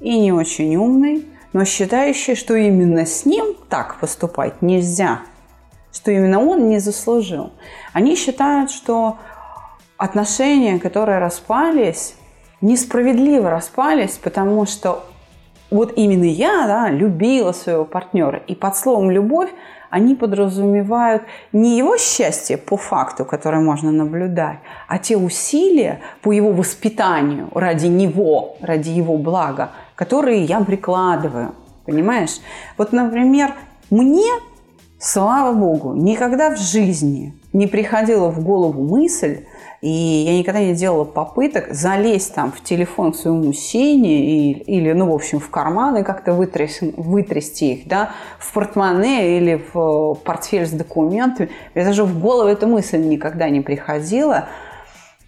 и 0.00 0.18
не 0.18 0.32
очень 0.32 0.76
умный, 0.76 1.26
но 1.52 1.64
считающий, 1.64 2.34
что 2.34 2.54
именно 2.56 3.06
с 3.06 3.24
ним 3.24 3.54
так 3.68 3.98
поступать 4.00 4.62
нельзя, 4.62 5.20
что 5.92 6.10
именно 6.10 6.40
он 6.40 6.68
не 6.68 6.80
заслужил. 6.80 7.52
Они 7.92 8.16
считают, 8.16 8.70
что 8.70 9.18
отношения, 9.96 10.78
которые 10.80 11.18
распались, 11.18 12.14
несправедливо 12.60 13.50
распались, 13.50 14.18
потому 14.22 14.66
что 14.66 15.04
вот 15.70 15.92
именно 15.96 16.24
я 16.24 16.66
да, 16.66 16.90
любила 16.90 17.52
своего 17.52 17.84
партнера. 17.84 18.42
И 18.46 18.54
под 18.54 18.76
словом 18.76 19.10
«любовь» 19.10 19.50
они 19.92 20.14
подразумевают 20.14 21.22
не 21.52 21.76
его 21.76 21.98
счастье 21.98 22.56
по 22.56 22.78
факту, 22.78 23.26
которое 23.26 23.60
можно 23.60 23.92
наблюдать, 23.92 24.56
а 24.88 24.98
те 24.98 25.18
усилия 25.18 26.00
по 26.22 26.32
его 26.32 26.50
воспитанию 26.50 27.48
ради 27.54 27.88
него, 27.88 28.56
ради 28.62 28.88
его 28.88 29.18
блага, 29.18 29.72
которые 29.94 30.44
я 30.44 30.60
прикладываю. 30.60 31.54
Понимаешь? 31.84 32.40
Вот, 32.78 32.92
например, 32.92 33.52
мне, 33.90 34.30
слава 34.98 35.52
богу, 35.52 35.92
никогда 35.92 36.56
в 36.56 36.58
жизни 36.58 37.34
не 37.52 37.66
приходила 37.66 38.30
в 38.30 38.42
голову 38.42 38.82
мысль, 38.82 39.44
и 39.82 39.90
я 39.90 40.38
никогда 40.38 40.60
не 40.60 40.74
делала 40.74 41.02
попыток 41.02 41.74
залезть 41.74 42.36
там 42.36 42.52
в 42.52 42.62
телефон 42.62 43.12
к 43.12 43.16
своему 43.16 43.46
мужчине 43.46 44.24
и, 44.24 44.52
или, 44.52 44.92
ну, 44.92 45.10
в 45.10 45.14
общем, 45.14 45.40
в 45.40 45.50
карманы 45.50 46.04
как-то 46.04 46.34
вытрясти, 46.34 46.94
вытрясти 46.96 47.72
их, 47.72 47.88
да, 47.88 48.12
в 48.38 48.52
портмоне 48.52 49.38
или 49.38 49.60
в 49.74 50.14
портфель 50.24 50.66
с 50.66 50.70
документами. 50.70 51.50
Мне 51.74 51.84
даже 51.84 52.04
в 52.04 52.20
голову 52.20 52.48
эта 52.48 52.68
мысль 52.68 52.98
никогда 52.98 53.50
не 53.50 53.60
приходила. 53.60 54.48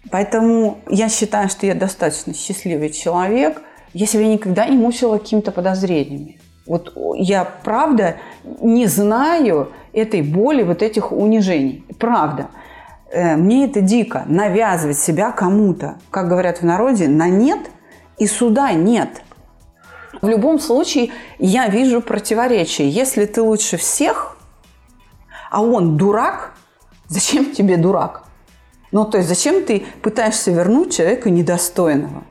Поэтому 0.09 0.77
я 0.89 1.09
считаю, 1.09 1.49
что 1.49 1.65
я 1.65 1.75
достаточно 1.75 2.33
счастливый 2.33 2.91
человек. 2.91 3.61
Я 3.91 4.05
себя 4.05 4.25
никогда 4.25 4.67
не 4.67 4.77
мучила 4.77 5.17
какими-то 5.17 5.51
подозрениями. 5.51 6.39
Вот 6.65 6.93
я, 7.17 7.43
правда, 7.43 8.15
не 8.61 8.85
знаю 8.85 9.73
этой 9.91 10.21
боли, 10.21 10.63
вот 10.63 10.81
этих 10.81 11.11
унижений. 11.11 11.83
Правда. 11.99 12.47
Э, 13.15 13.37
мне 13.37 13.65
это 13.65 13.79
дико, 13.79 14.25
навязывать 14.27 14.97
себя 14.97 15.31
кому-то. 15.31 15.95
Как 16.11 16.27
говорят 16.27 16.57
в 16.57 16.65
народе, 16.65 17.07
на 17.07 17.29
нет 17.29 17.71
и 18.17 18.27
суда 18.27 18.73
нет. 18.73 19.21
В 20.21 20.27
любом 20.27 20.59
случае, 20.59 21.11
я 21.39 21.69
вижу 21.69 22.01
противоречие. 22.01 22.89
Если 22.89 23.25
ты 23.25 23.41
лучше 23.41 23.77
всех, 23.77 24.35
а 25.49 25.63
он 25.63 25.95
дурак, 25.95 26.55
зачем 27.07 27.53
тебе 27.53 27.77
дурак? 27.77 28.23
Ну, 28.91 29.05
то 29.05 29.17
есть, 29.17 29.29
зачем 29.29 29.63
ты 29.63 29.85
пытаешься 30.01 30.51
вернуть 30.51 30.97
человека 30.97 31.29
недостойного? 31.29 32.25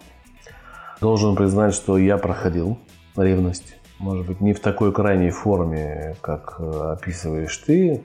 Должен 1.00 1.34
признать, 1.34 1.72
что 1.72 1.96
я 1.96 2.18
проходил 2.18 2.78
ревность. 3.16 3.76
Может 3.98 4.26
быть, 4.26 4.42
не 4.42 4.52
в 4.52 4.60
такой 4.60 4.92
крайней 4.92 5.30
форме, 5.30 6.16
как 6.20 6.56
э, 6.58 6.92
описываешь 6.92 7.56
ты, 7.56 8.02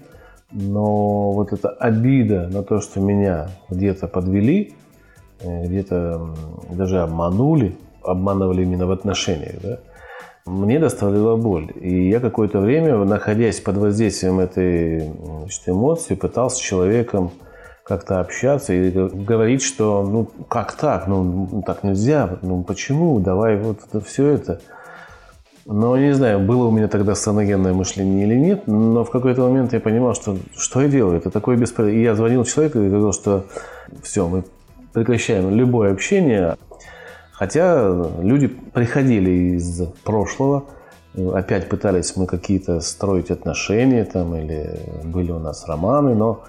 но 0.51 1.31
вот 1.31 1.53
эта 1.53 1.69
обида 1.69 2.49
на 2.51 2.63
то, 2.63 2.81
что 2.81 2.99
меня 2.99 3.49
где-то 3.69 4.07
подвели, 4.07 4.73
э, 5.41 5.65
где-то 5.65 6.35
даже 6.71 7.01
обманули, 7.01 7.77
обманывали 8.03 8.63
именно 8.63 8.87
в 8.87 8.91
отношениях, 8.91 9.55
да, 9.61 9.79
мне 10.45 10.79
доставляла 10.79 11.35
боль. 11.35 11.71
И 11.79 12.09
я 12.09 12.19
какое-то 12.19 12.59
время, 12.59 12.97
находясь 13.05 13.59
под 13.59 13.77
воздействием 13.77 14.39
этой 14.39 14.99
значит, 14.99 15.69
эмоции, 15.69 16.15
пытался 16.15 16.57
с 16.57 16.59
человеком 16.59 17.31
как-то 17.83 18.19
общаться 18.19 18.73
и 18.73 18.91
говорить, 18.91 19.61
что 19.63 20.03
ну 20.03 20.29
как 20.47 20.73
так, 20.73 21.07
ну 21.07 21.63
так 21.65 21.83
нельзя, 21.83 22.37
ну 22.41 22.63
почему, 22.63 23.19
давай 23.19 23.57
вот 23.57 23.79
это, 23.87 23.99
все 23.99 24.27
это. 24.27 24.61
Но 25.71 25.95
не 25.97 26.15
знаю, 26.15 26.39
было 26.39 26.65
у 26.65 26.71
меня 26.71 26.87
тогда 26.87 27.13
саногенное 27.13 27.73
мышление 27.73 28.25
или 28.25 28.33
нет, 28.33 28.65
но 28.65 29.03
в 29.03 29.11
какой-то 29.11 29.43
момент 29.43 29.71
я 29.71 29.79
понимал, 29.79 30.15
что 30.15 30.35
что 30.57 30.81
я 30.81 30.87
делаю, 30.87 31.17
это 31.17 31.29
такое 31.29 31.57
бесполезно. 31.57 31.95
И 31.95 32.01
я 32.01 32.15
звонил 32.15 32.43
человеку 32.43 32.79
и 32.79 32.89
говорил, 32.89 33.13
что 33.13 33.45
все, 34.01 34.27
мы 34.27 34.45
прекращаем 34.93 35.51
любое 35.51 35.93
общение. 35.93 36.57
Хотя 37.31 37.87
люди 38.19 38.47
приходили 38.47 39.57
из 39.57 39.83
прошлого, 40.03 40.65
опять 41.35 41.69
пытались 41.69 42.15
мы 42.15 42.25
какие-то 42.25 42.79
строить 42.79 43.29
отношения 43.29 44.05
там, 44.05 44.35
или 44.35 44.71
были 45.03 45.31
у 45.31 45.37
нас 45.37 45.67
романы, 45.67 46.15
но 46.15 46.45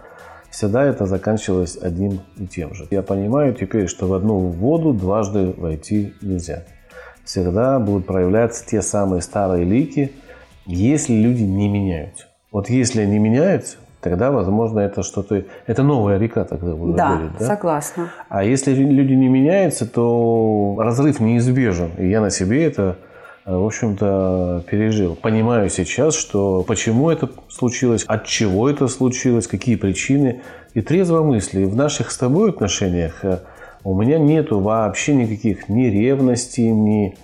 всегда 0.51 0.83
это 0.85 1.05
заканчивалось 1.05 1.77
одним 1.77 2.21
и 2.39 2.47
тем 2.47 2.73
же. 2.73 2.87
Я 2.91 3.03
понимаю 3.03 3.53
теперь, 3.53 3.87
что 3.87 4.07
в 4.07 4.15
одну 4.15 4.39
воду 4.39 4.95
дважды 4.95 5.53
войти 5.59 6.15
нельзя. 6.23 6.65
Всегда 7.31 7.79
будут 7.79 8.07
проявляться 8.07 8.67
те 8.67 8.83
самые 8.83 9.23
старые 9.23 9.65
лики, 9.65 10.11
если 10.67 11.15
люди 11.15 11.45
не 11.45 11.69
меняются. 11.69 12.27
Вот 12.51 12.69
если 12.69 13.03
они 13.03 13.21
меняются, 13.21 13.77
тогда, 14.01 14.33
возможно, 14.33 14.81
это 14.81 15.05
что-то... 15.05 15.45
Это 15.69 15.85
новая 15.85 16.19
река 16.19 16.43
тогда 16.43 16.75
будет. 16.75 16.97
Да, 16.97 17.15
будет, 17.15 17.39
да? 17.39 17.47
согласна. 17.47 18.11
А 18.29 18.43
если 18.43 18.75
люди 18.75 19.13
не 19.13 19.29
меняются, 19.29 19.87
то 19.87 20.77
разрыв 20.81 21.21
неизбежен. 21.21 21.93
И 21.99 22.09
я 22.09 22.21
на 22.21 22.31
себе 22.31 22.65
это, 22.65 22.97
э, 23.47 23.55
в 23.55 23.65
общем-то, 23.65 24.65
пережил. 24.69 25.15
Понимаю 25.15 25.71
сейчас, 25.71 26.17
что 26.17 26.65
почему 26.67 27.11
это 27.11 27.31
случилось, 27.49 28.03
от 28.09 28.27
чего 28.27 28.69
это 28.69 28.89
случилось, 28.89 29.47
какие 29.47 29.77
причины. 29.77 30.41
И 30.75 30.81
трезво 30.81 31.23
мысли. 31.23 31.63
В 31.63 31.77
наших 31.77 32.11
с 32.11 32.19
тобой 32.19 32.51
отношениях 32.51 33.25
э, 33.25 33.39
у 33.85 34.01
меня 34.01 34.19
нету 34.19 34.61
вообще 34.61 35.15
никаких 35.15 35.69
ни 35.69 35.87
ревности, 35.87 36.61
ни 36.61 37.17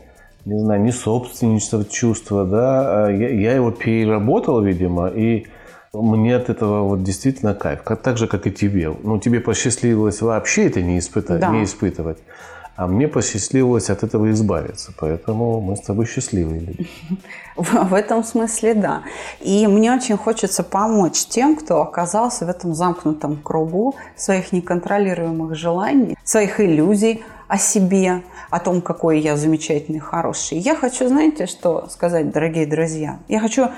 не 0.46 0.60
знаю, 0.60 0.80
ни 0.82 0.90
собственничества 0.90 1.84
чувства, 1.84 2.44
да, 2.44 3.06
а 3.06 3.10
я, 3.10 3.28
я 3.30 3.52
его 3.54 3.72
переработал, 3.72 4.62
видимо, 4.62 5.08
и 5.08 5.46
мне 5.92 6.36
от 6.36 6.50
этого 6.50 6.82
вот 6.82 7.02
действительно 7.02 7.54
кайф. 7.54 7.82
Как, 7.82 8.00
так 8.02 8.16
же, 8.16 8.26
как 8.26 8.46
и 8.46 8.52
тебе. 8.52 8.94
Ну, 9.02 9.18
тебе 9.18 9.40
посчастливилось 9.40 10.22
вообще 10.22 10.66
это 10.66 10.82
не 10.82 10.98
испытать, 10.98 11.40
да. 11.40 11.50
не 11.50 11.64
испытывать. 11.64 12.18
А 12.76 12.86
мне 12.86 13.08
посчастливилось 13.08 13.88
от 13.88 14.02
этого 14.02 14.30
избавиться. 14.30 14.92
Поэтому 14.98 15.60
мы 15.60 15.76
с 15.76 15.80
тобой 15.80 16.06
счастливые 16.06 16.60
люди. 16.60 16.88
В 17.56 17.94
этом 17.94 18.22
смысле, 18.22 18.74
да. 18.74 19.02
И 19.40 19.66
мне 19.66 19.92
очень 19.94 20.18
хочется 20.18 20.62
помочь 20.62 21.26
тем, 21.26 21.56
кто 21.56 21.80
оказался 21.80 22.44
в 22.44 22.50
этом 22.50 22.74
замкнутом 22.74 23.36
кругу 23.42 23.94
своих 24.14 24.52
неконтролируемых 24.52 25.54
желаний, 25.54 26.18
своих 26.22 26.60
иллюзий 26.60 27.24
о 27.48 27.56
себе, 27.56 28.22
о 28.50 28.60
том, 28.60 28.82
какой 28.82 29.20
я 29.20 29.36
замечательный, 29.36 30.00
хороший. 30.00 30.58
Я 30.58 30.76
хочу, 30.76 31.08
знаете, 31.08 31.46
что 31.46 31.88
сказать, 31.88 32.30
дорогие 32.30 32.66
друзья? 32.66 33.20
Я 33.28 33.40
хочу 33.40 33.70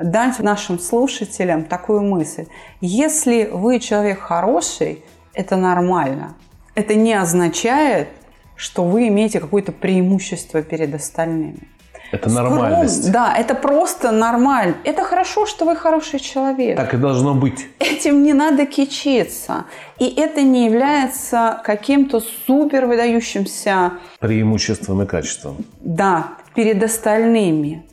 дать 0.00 0.38
нашим 0.38 0.78
слушателям 0.78 1.64
такую 1.64 2.02
мысль. 2.02 2.46
Если 2.80 3.50
вы 3.52 3.80
человек 3.80 4.20
хороший, 4.20 5.04
это 5.34 5.56
нормально. 5.56 6.34
Это 6.74 6.94
не 6.94 7.14
означает, 7.14 8.08
что 8.56 8.84
вы 8.84 9.08
имеете 9.08 9.40
какое-то 9.40 9.72
преимущество 9.72 10.62
перед 10.62 10.94
остальными. 10.94 11.68
Это 12.12 12.30
нормальность. 12.30 13.08
Скром, 13.08 13.12
да, 13.12 13.36
это 13.36 13.54
просто 13.54 14.12
нормально. 14.12 14.76
Это 14.84 15.02
хорошо, 15.02 15.46
что 15.46 15.64
вы 15.64 15.76
хороший 15.76 16.20
человек. 16.20 16.76
Так 16.76 16.94
и 16.94 16.96
должно 16.96 17.34
быть. 17.34 17.66
Этим 17.80 18.22
не 18.22 18.32
надо 18.32 18.66
кичиться. 18.66 19.64
И 19.98 20.06
это 20.16 20.42
не 20.42 20.66
является 20.66 21.60
каким-то 21.64 22.20
супер 22.46 22.86
выдающимся... 22.86 23.94
Преимуществом 24.20 25.02
и 25.02 25.06
качеством. 25.06 25.56
Да, 25.80 26.28
перед 26.54 26.82
остальными. 26.82 27.84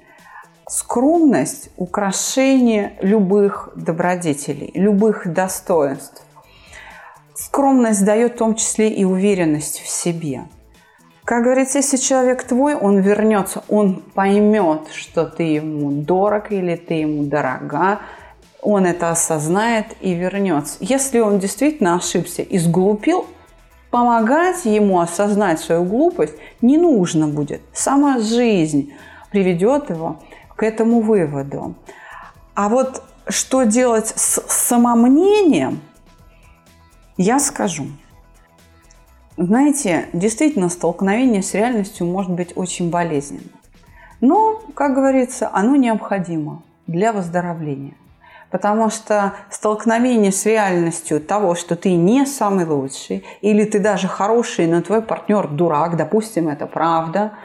Скромность– 0.70 1.70
украшение 1.78 2.94
любых 3.02 3.70
добродетелей, 3.76 4.72
любых 4.76 5.32
достоинств. 5.34 6.24
Скромность 7.36 8.06
дает 8.06 8.36
в 8.36 8.38
том 8.38 8.56
числе 8.56 8.90
и 8.90 9.04
уверенность 9.04 9.82
в 9.82 9.88
себе. 9.88 10.46
Как 11.26 11.44
говорится, 11.44 11.80
если 11.80 11.98
человек 11.98 12.44
твой, 12.44 12.76
он 12.76 13.00
вернется, 13.00 13.64
он 13.70 14.04
поймет, 14.14 14.90
что 14.94 15.26
ты 15.26 15.44
ему 15.44 15.92
дорог 15.92 16.52
или 16.52 16.76
ты 16.76 16.96
ему 16.96 17.24
дорога, 17.24 18.00
он 18.62 18.86
это 18.86 19.10
осознает 19.10 19.88
и 20.02 20.14
вернется. 20.14 20.78
Если 20.80 21.20
он 21.20 21.40
действительно 21.40 21.96
ошибся 21.96 22.42
и 22.42 22.58
сглупил, 22.58 23.26
помогать 23.90 24.66
ему 24.66 25.00
осознать 25.00 25.60
свою 25.60 25.84
глупость 25.84 26.34
не 26.62 26.78
нужно 26.78 27.28
будет. 27.28 27.62
Сама 27.74 28.20
жизнь 28.20 28.94
приведет 29.32 29.90
его 29.90 30.20
к 30.56 30.64
этому 30.64 31.02
выводу. 31.02 31.76
А 32.54 32.70
вот 32.70 33.02
что 33.28 33.64
делать 33.64 34.08
с 34.16 34.44
самомнением, 34.48 35.80
я 37.18 37.40
скажу. 37.40 37.88
Знаете, 39.38 40.08
действительно, 40.14 40.70
столкновение 40.70 41.42
с 41.42 41.54
реальностью 41.54 42.06
может 42.06 42.32
быть 42.32 42.54
очень 42.56 42.90
болезненным. 42.90 43.50
Но, 44.22 44.62
как 44.76 44.94
говорится, 44.94 45.50
оно 45.52 45.76
необходимо 45.76 46.62
для 46.88 47.12
выздоровления. 47.12 47.96
Потому 48.52 48.92
что 48.92 49.34
столкновение 49.50 50.32
с 50.32 50.46
реальностью 50.46 51.20
того, 51.20 51.56
что 51.56 51.76
ты 51.76 51.96
не 51.96 52.26
самый 52.26 52.66
лучший, 52.66 53.26
или 53.42 53.64
ты 53.64 53.80
даже 53.80 54.08
хороший, 54.08 54.68
но 54.68 54.82
твой 54.82 55.02
партнер 55.02 55.48
дурак, 55.48 55.98
допустим, 55.98 56.48
это 56.50 56.68
правда– 56.68 57.34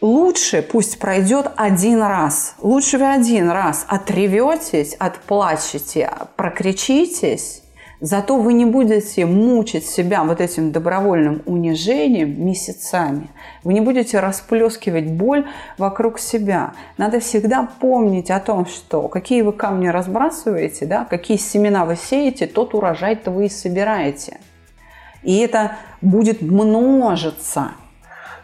лучше 0.00 0.62
пусть 0.62 0.98
пройдет 0.98 1.50
один 1.56 2.02
раз. 2.02 2.54
Лучше 2.60 2.98
вы 2.98 3.12
один 3.12 3.50
раз 3.50 3.84
отреветесь, 3.88 4.94
отплачете, 4.94 6.10
прокричитесь, 6.36 7.62
зато 8.00 8.38
вы 8.38 8.52
не 8.52 8.64
будете 8.64 9.26
мучить 9.26 9.86
себя 9.86 10.24
вот 10.24 10.40
этим 10.40 10.72
добровольным 10.72 11.42
унижением 11.46 12.44
месяцами. 12.44 13.28
Вы 13.64 13.74
не 13.74 13.80
будете 13.80 14.20
расплескивать 14.20 15.10
боль 15.10 15.46
вокруг 15.78 16.18
себя. 16.18 16.74
Надо 16.98 17.20
всегда 17.20 17.68
помнить 17.80 18.30
о 18.30 18.40
том, 18.40 18.66
что 18.66 19.08
какие 19.08 19.42
вы 19.42 19.52
камни 19.52 19.88
разбрасываете, 19.88 20.86
да, 20.86 21.04
какие 21.04 21.36
семена 21.36 21.84
вы 21.84 21.96
сеете, 21.96 22.46
тот 22.46 22.74
урожай-то 22.74 23.30
вы 23.30 23.46
и 23.46 23.48
собираете. 23.50 24.38
И 25.22 25.38
это 25.38 25.76
будет 26.00 26.42
множиться– 26.42 27.72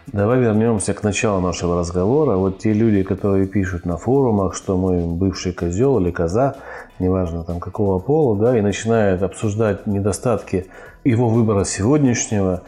Давай 0.09 0.41
вернемся 0.41 0.95
к 0.95 1.03
началу 1.05 1.41
нашего 1.41 1.79
разговора. 1.79 2.37
Вот 2.37 2.59
те 2.59 2.73
люди, 2.73 3.03
которые 3.03 3.47
пишут 3.47 3.87
на 3.87 3.97
форумах, 3.97 4.55
что 4.55 4.77
мы 4.77 5.07
бывший 5.07 5.53
козел 5.53 5.99
или 6.01 6.11
коза, 6.11 6.57
неважно 6.99 7.45
там 7.45 7.61
какого 7.61 7.99
пола, 8.01 8.37
да, 8.37 8.59
и 8.59 8.62
начинают 8.62 9.23
обсуждать 9.23 9.87
недостатки 9.87 10.67
его 11.05 11.29
выбора 11.29 11.65
сегодняшнего, 11.65 12.62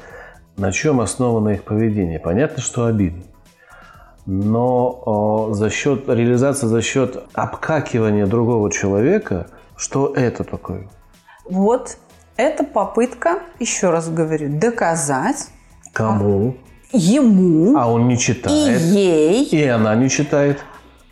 на 0.56 0.70
чем 0.70 1.00
основано 1.00 1.50
их 1.50 1.64
поведение. 1.64 2.20
Понятно, 2.20 2.62
что 2.62 2.86
обидно. 2.86 3.24
Но 4.26 5.50
за 5.52 5.70
счет 5.70 6.08
реализации, 6.08 6.66
за 6.66 6.82
счет 6.82 7.24
обкакивания 7.34 8.26
другого 8.26 8.70
человека, 8.70 9.48
что 9.76 10.14
это 10.14 10.44
такое? 10.44 10.88
Вот 11.50 11.98
это 12.36 12.64
попытка, 12.64 13.40
еще 13.58 13.90
раз 13.90 14.08
говорю, 14.08 14.58
доказать. 14.58 15.48
Кому? 15.92 16.56
Ему, 16.94 17.76
а 17.76 17.90
он 17.90 18.08
не 18.08 18.18
читает, 18.18 18.80
и 18.80 18.84
ей, 18.84 19.44
и 19.44 19.66
она 19.66 19.94
не 19.94 20.08
читает, 20.08 20.60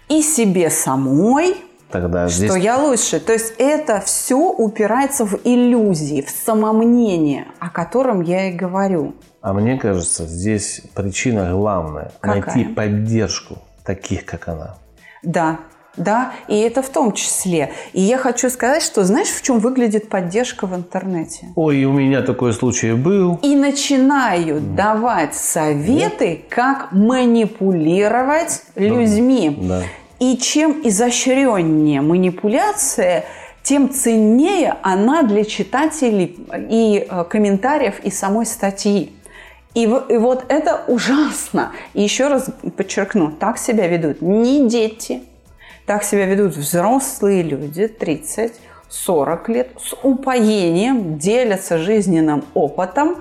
и 0.08 0.22
себе 0.22 0.70
самой, 0.70 1.56
Тогда 1.90 2.26
что 2.28 2.38
здесь... 2.38 2.56
я 2.56 2.78
лучше. 2.78 3.20
То 3.20 3.34
есть 3.34 3.54
это 3.58 4.00
все 4.00 4.36
упирается 4.36 5.26
в 5.26 5.40
иллюзии, 5.44 6.22
в 6.22 6.30
самомнение, 6.30 7.48
о 7.58 7.68
котором 7.68 8.22
я 8.22 8.48
и 8.48 8.52
говорю. 8.52 9.14
А 9.42 9.52
мне 9.52 9.76
кажется, 9.76 10.24
здесь 10.26 10.82
причина 10.94 11.50
главная– 11.52 12.12
найти 12.22 12.64
поддержку 12.64 13.58
таких, 13.84 14.24
как 14.24 14.48
она. 14.48 14.76
Да, 15.22 15.60
да, 15.96 16.32
и 16.48 16.58
это 16.58 16.82
в 16.82 16.88
том 16.88 17.12
числе. 17.12 17.72
И 17.92 18.00
я 18.00 18.16
хочу 18.16 18.48
сказать, 18.48 18.82
что 18.82 19.04
знаешь, 19.04 19.28
в 19.28 19.42
чем 19.42 19.58
выглядит 19.58 20.08
поддержка 20.08 20.66
в 20.66 20.74
интернете? 20.74 21.48
Ой, 21.54 21.84
у 21.84 21.92
меня 21.92 22.22
такой 22.22 22.52
случай 22.52 22.92
был. 22.92 23.38
И 23.42 23.54
начинают 23.54 24.62
mm. 24.62 24.74
давать 24.74 25.34
советы, 25.34 26.28
Нет? 26.28 26.40
как 26.48 26.92
манипулировать 26.92 28.62
да. 28.74 28.82
людьми. 28.82 29.56
Да. 29.60 29.82
И 30.18 30.38
чем 30.38 30.80
изощреннее 30.84 32.00
манипуляция, 32.00 33.24
тем 33.62 33.92
ценнее 33.92 34.76
она 34.82 35.22
для 35.22 35.44
читателей 35.44 36.36
и 36.70 37.06
э, 37.08 37.24
комментариев 37.24 38.00
и 38.02 38.10
самой 38.10 38.46
статьи. 38.46 39.12
И, 39.74 39.82
и 39.82 39.86
вот 39.86 40.44
это 40.48 40.82
ужасно. 40.86 41.72
И 41.94 42.02
еще 42.02 42.28
раз 42.28 42.48
подчеркну, 42.76 43.30
так 43.30 43.58
себя 43.58 43.86
ведут 43.88 44.20
не 44.20 44.68
дети, 44.68 45.22
так 45.86 46.04
себя 46.04 46.26
ведут 46.26 46.54
взрослые 46.56 47.42
люди 47.42 47.82
30-40 47.82 49.52
лет 49.52 49.68
с 49.78 49.94
упоением, 50.02 51.18
делятся 51.18 51.78
жизненным 51.78 52.44
опытом, 52.54 53.16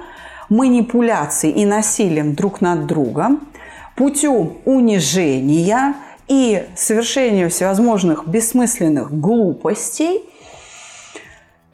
манипуляцией 0.49 1.61
и 1.61 1.65
насилием 1.65 2.35
друг 2.35 2.61
над 2.61 2.85
другом, 2.85 3.47
путем 3.95 4.57
унижения 4.65 5.95
и 6.27 6.65
совершения 6.75 7.49
всевозможных 7.49 8.27
бессмысленных 8.27 9.17
глупостей, 9.17 10.23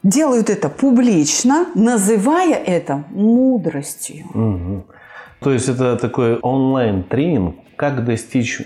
делают 0.04 0.50
это 0.50 0.70
публично, 0.70 1.68
называя 1.76 2.56
это 2.56 3.04
мудростью. 3.10 4.26
Угу. 4.34 4.86
То 5.42 5.52
есть 5.52 5.70
это 5.70 5.98
такой 5.98 6.38
онлайн-тренинг, 6.38 7.56
как 7.76 8.06
достичь 8.06 8.62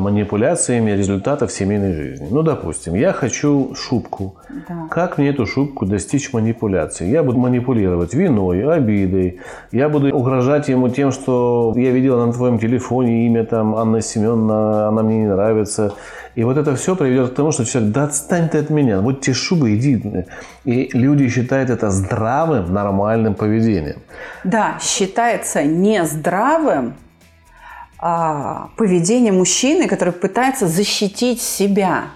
манипуляциями 0.00 0.92
результатов 0.92 1.52
семейной 1.52 1.92
жизни. 1.92 2.28
Ну, 2.30 2.42
допустим, 2.42 2.94
я 2.94 3.12
хочу 3.12 3.74
шубку. 3.74 4.36
Да. 4.68 4.88
Как 4.90 5.18
мне 5.18 5.28
эту 5.28 5.46
шубку 5.46 5.86
достичь 5.86 6.32
манипуляции? 6.32 7.06
Я 7.06 7.22
буду 7.22 7.38
манипулировать 7.38 8.14
виной, 8.14 8.64
обидой. 8.64 9.40
Я 9.70 9.88
буду 9.88 10.14
угрожать 10.16 10.68
ему 10.68 10.88
тем, 10.88 11.12
что 11.12 11.74
я 11.76 11.90
видел 11.90 12.26
на 12.26 12.32
твоем 12.32 12.58
телефоне 12.58 13.26
имя 13.26 13.44
там 13.44 13.74
Анна 13.74 14.00
Семеновна, 14.00 14.88
она 14.88 15.02
мне 15.02 15.18
не 15.18 15.26
нравится. 15.26 15.92
И 16.34 16.44
вот 16.44 16.56
это 16.56 16.74
все 16.76 16.96
приведет 16.96 17.30
к 17.30 17.34
тому, 17.34 17.52
что 17.52 17.66
человек, 17.66 17.92
да 17.92 18.04
отстань 18.04 18.48
ты 18.48 18.58
от 18.58 18.70
меня, 18.70 19.00
вот 19.00 19.20
те 19.20 19.34
шубы, 19.34 19.76
иди. 19.76 20.02
И 20.64 20.88
люди 20.94 21.28
считают 21.28 21.68
это 21.68 21.90
здравым, 21.90 22.72
нормальным 22.72 23.34
поведением. 23.34 23.98
Да, 24.44 24.78
считается 24.80 25.62
нездравым 25.62 26.94
а, 28.04 28.70
поведение 28.76 29.32
мужчины, 29.32 29.86
который 29.86 30.12
пытается 30.12 30.66
защитить 30.66 31.40
себя. 31.40 32.06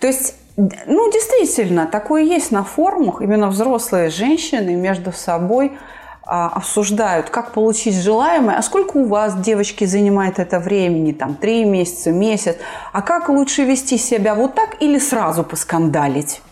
То 0.00 0.08
есть 0.08 0.34
ну, 0.56 1.10
действительно, 1.12 1.86
такое 1.86 2.22
есть 2.24 2.50
на 2.50 2.64
форумах. 2.64 3.22
Именно 3.22 3.48
взрослые 3.48 4.10
женщины 4.10 4.74
между 4.74 5.12
собой 5.12 5.78
а, 6.24 6.48
обсуждают, 6.48 7.30
как 7.30 7.52
получить 7.52 7.94
желаемое, 7.94 8.56
а 8.56 8.62
сколько 8.62 8.96
у 8.96 9.06
вас, 9.06 9.40
девочки, 9.40 9.84
занимает 9.84 10.40
это 10.40 10.58
времени, 10.58 11.12
там, 11.12 11.36
три 11.36 11.64
месяца, 11.64 12.10
месяц, 12.10 12.56
а 12.92 13.02
как 13.02 13.28
лучше 13.28 13.62
вести 13.62 13.96
себя 13.96 14.34
вот 14.34 14.56
так 14.56 14.82
или 14.82 14.98
сразу 14.98 15.44
поскандалить? 15.44 16.42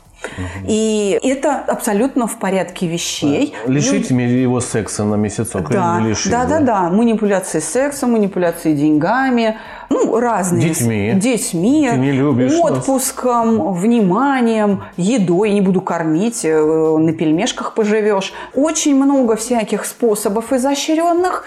И 0.66 1.18
это 1.22 1.56
абсолютно 1.56 2.26
в 2.26 2.38
порядке 2.38 2.86
вещей. 2.86 3.54
Лишить 3.66 4.10
Люди... 4.10 4.22
его 4.22 4.60
секса 4.60 5.04
на 5.04 5.14
месяцок 5.14 5.70
да, 5.70 6.00
лишить? 6.00 6.30
Да, 6.30 6.44
да, 6.44 6.60
да. 6.60 6.90
Манипуляции 6.90 7.60
сексом, 7.60 8.12
манипуляции 8.12 8.74
деньгами, 8.74 9.58
ну, 9.88 10.18
разные. 10.20 10.68
Детьми. 10.68 11.12
Детьми. 11.14 11.88
Ты 11.90 11.96
не 11.98 12.12
любишь 12.12 12.52
отпуском, 12.52 13.58
нас. 13.58 13.78
вниманием, 13.78 14.84
едой. 14.96 15.50
Не 15.50 15.60
буду 15.60 15.80
кормить, 15.80 16.44
э, 16.44 16.96
на 16.98 17.12
пельмешках 17.12 17.74
поживешь. 17.74 18.32
Очень 18.54 18.96
много 18.96 19.36
всяких 19.36 19.84
способов 19.84 20.52
изощренных. 20.52 21.44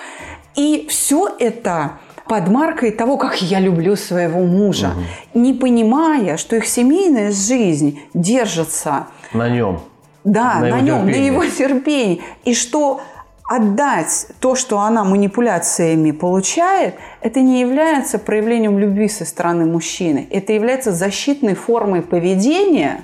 И 0.55 0.87
все 0.89 1.29
это 1.39 1.93
под 2.27 2.47
маркой 2.47 2.91
того, 2.91 3.17
как 3.17 3.41
я 3.41 3.59
люблю 3.59 3.95
своего 3.95 4.39
мужа, 4.39 4.91
угу. 5.33 5.39
не 5.39 5.53
понимая, 5.53 6.37
что 6.37 6.55
их 6.55 6.65
семейная 6.65 7.31
жизнь 7.31 7.99
держится 8.13 9.07
на 9.33 9.49
нем. 9.49 9.81
Да, 10.23 10.59
на, 10.59 10.69
на 10.69 10.81
нем, 10.81 11.05
терпении. 11.05 11.29
на 11.29 11.33
его 11.33 11.45
терпении. 11.45 12.21
И 12.45 12.53
что 12.53 13.01
отдать 13.43 14.27
то, 14.39 14.55
что 14.55 14.79
она 14.79 15.03
манипуляциями 15.03 16.11
получает, 16.11 16.95
это 17.21 17.41
не 17.41 17.59
является 17.59 18.19
проявлением 18.19 18.79
любви 18.79 19.09
со 19.09 19.25
стороны 19.25 19.65
мужчины. 19.65 20.27
Это 20.31 20.53
является 20.53 20.93
защитной 20.93 21.55
формой 21.55 22.01
поведения, 22.01 23.03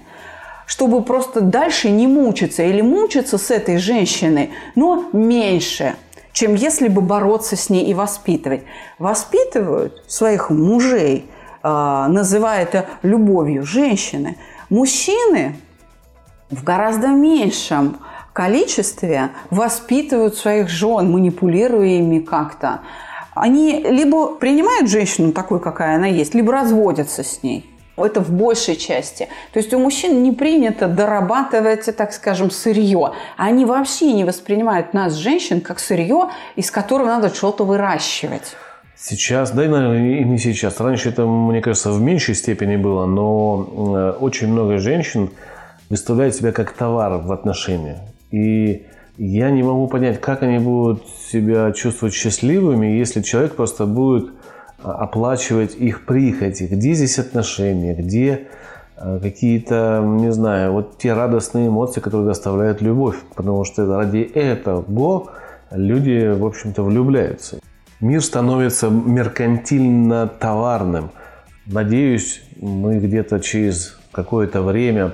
чтобы 0.66 1.04
просто 1.04 1.42
дальше 1.42 1.90
не 1.90 2.08
мучиться 2.08 2.64
или 2.64 2.80
мучиться 2.82 3.38
с 3.38 3.52
этой 3.52 3.78
женщиной, 3.78 4.52
но 4.76 5.10
меньше– 5.12 5.96
чем 6.34 6.56
если 6.56 6.88
бы 6.88 7.02
бороться 7.02 7.56
с 7.56 7.70
ней 7.70 7.86
и 7.86 7.94
воспитывать. 7.94 8.63
Воспитывают 8.98 10.04
своих 10.08 10.50
мужей, 10.50 11.30
а, 11.62 12.08
называя 12.08 12.63
это 12.63 12.86
любовью 13.04 13.63
женщины. 13.63 14.38
Мужчины 14.70 15.56
в 16.50 16.63
гораздо 16.63 17.08
меньшем 17.08 17.98
количестве 18.34 19.32
воспитывают 19.50 20.36
своих 20.36 20.70
жен, 20.70 21.12
манипулируя 21.12 21.98
ими 21.98 22.20
как-то. 22.20 22.82
Они 23.34 23.82
либо 23.82 24.36
принимают 24.36 24.89
женщину 24.89 25.32
такой, 25.32 25.60
какая 25.60 25.96
она 25.96 26.08
есть, 26.08 26.34
либо 26.34 26.54
разводятся 26.54 27.24
с 27.24 27.44
ней. 27.44 27.70
Это 28.06 28.22
в 28.22 28.32
большей 28.32 28.76
части. 28.76 29.28
То 29.54 29.60
есть 29.60 29.74
у 29.74 29.80
мужчин 29.80 30.24
не 30.24 30.32
принято 30.32 30.88
дорабатывать, 30.88 31.96
так 31.96 32.14
скажем, 32.14 32.52
сырье. 32.52 33.14
Они 33.38 33.66
вообще 33.66 34.14
не 34.14 34.24
воспринимают 34.24 34.94
нас, 34.94 35.14
женщин, 35.14 35.62
как 35.62 35.80
сырье, 35.80 36.30
из 36.56 36.72
которого 36.72 37.08
надо 37.08 37.34
что-то 37.34 37.64
выращивать. 37.64 38.56
Сейчас, 39.02 39.52
да 39.52 39.64
и, 39.64 39.68
наверное, 39.68 40.20
и 40.20 40.24
не 40.26 40.38
сейчас. 40.38 40.80
Раньше 40.80 41.10
это, 41.10 41.26
мне 41.26 41.62
кажется, 41.62 41.92
в 41.92 42.02
меньшей 42.02 42.36
степени 42.36 42.76
было, 42.76 43.06
но 43.06 43.68
э, 43.96 44.18
очень 44.20 44.50
много 44.50 44.78
женщин 44.78 45.30
выставляют 45.90 46.36
себя 46.36 46.52
как 46.52 46.74
товар 46.74 47.22
в 47.22 47.32
отношениях. 47.32 47.98
И 48.32 48.86
я 49.18 49.52
не 49.52 49.64
могу 49.64 49.88
понять, 49.88 50.20
как 50.20 50.44
они 50.44 50.60
будут 50.60 51.04
себя 51.32 51.72
чувствовать 51.72 52.14
счастливыми, 52.14 52.88
если 52.88 53.22
человек 53.22 53.56
просто 53.56 53.86
будет 53.86 54.32
оплачивать 54.84 55.76
их 55.76 56.06
прихоти, 56.06 56.63
где 56.63 56.94
здесь 56.94 57.20
отношения, 57.20 57.94
где 57.94 58.48
э, 58.98 59.20
какие-то, 59.22 60.04
не 60.06 60.32
знаю, 60.32 60.74
вот 60.74 60.98
те 60.98 61.13
радостные 61.13 61.68
эмоции, 61.68 62.02
которые 62.02 62.28
доставляют 62.28 62.82
любовь, 62.82 63.18
потому 63.36 63.63
что 63.65 63.86
ради 63.86 64.20
этого 64.20 65.30
люди, 65.72 66.34
в 66.34 66.46
общем-то, 66.46 66.84
влюбляются. 66.84 67.60
Мир 68.00 68.22
становится 68.22 68.89
меркантильно-товарным. 68.89 71.12
Надеюсь, 71.65 72.42
мы 72.60 73.00
где-то 73.00 73.39
через 73.39 73.98
какое-то 74.12 74.62
время 74.62 75.13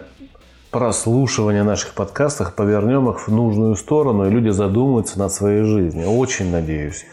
прослушивания 0.72 1.64
наших 1.64 1.94
подкастов 1.94 2.54
повернем 2.54 3.10
их 3.10 3.28
в 3.28 3.32
нужную 3.32 3.76
сторону, 3.76 4.28
и 4.28 4.30
люди 4.30 4.50
задумаются 4.50 5.18
над 5.18 5.32
своей 5.32 5.64
жизнью. 5.64 6.10
Очень 6.10 6.52
надеюсь. 6.52 7.06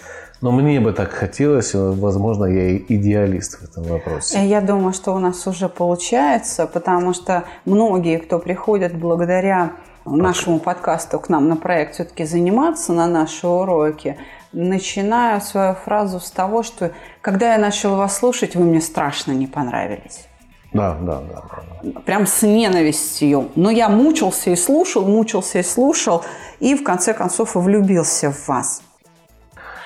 Но 0.43 0.51
мне 0.51 0.81
бы 0.81 0.93
так 0.93 1.13
хотелось, 1.13 1.73
возможно, 1.75 2.47
я 2.47 2.71
и 2.71 2.85
идеалист 2.97 3.61
в 3.61 3.65
этом 3.65 3.85
вопросе. 3.85 4.45
Я 4.45 4.61
думаю, 4.61 4.93
что 4.93 5.13
у 5.13 5.21
нас 5.21 5.47
уже 5.47 5.69
получается, 5.69 6.67
потому 6.67 7.15
что 7.15 7.45
многие, 7.65 8.19
кто 8.19 8.41
приходят 8.41 8.93
благодаря 8.93 9.73
нашему 10.05 10.59
подкасту 10.59 11.21
к 11.21 11.29
нам 11.29 11.49
на 11.49 11.55
проект 11.55 11.95
все-таки 11.95 12.25
заниматься 12.25 12.93
на 12.93 13.07
наши 13.07 13.47
уроки, 13.47 14.19
начинаю 14.53 15.41
свою 15.41 15.75
фразу 15.75 16.19
с 16.19 16.33
того, 16.33 16.65
что 16.65 16.91
когда 17.21 17.53
я 17.53 17.59
начал 17.59 17.95
вас 17.95 18.19
слушать, 18.19 18.57
вы 18.57 18.65
мне 18.65 18.81
страшно 18.81 19.31
не 19.31 19.47
понравились. 19.47 20.27
Да, 20.73 20.97
да, 21.01 21.21
да, 21.21 21.43
да. 21.83 22.01
Прям 22.01 22.27
с 22.27 22.43
ненавистью. 22.43 23.51
Но 23.55 23.71
я 23.71 23.89
мучился 23.89 24.51
и 24.51 24.57
слушал, 24.57 25.05
мучился 25.05 25.61
и 25.61 25.63
слушал, 25.63 26.25
и 26.59 26.75
в 26.75 26.83
конце 26.83 27.15
концов 27.15 27.55
и 27.55 27.59
влюбился 27.61 28.33
в 28.33 28.49
вас. 28.49 28.83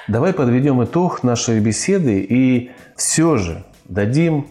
Давай 0.09 0.33
подведем 0.33 0.85
итог 0.85 1.25
нашей 1.25 1.59
беседы 1.59 2.21
и 2.21 2.71
все 2.95 3.39
же 3.39 3.65
дадим 3.87 4.47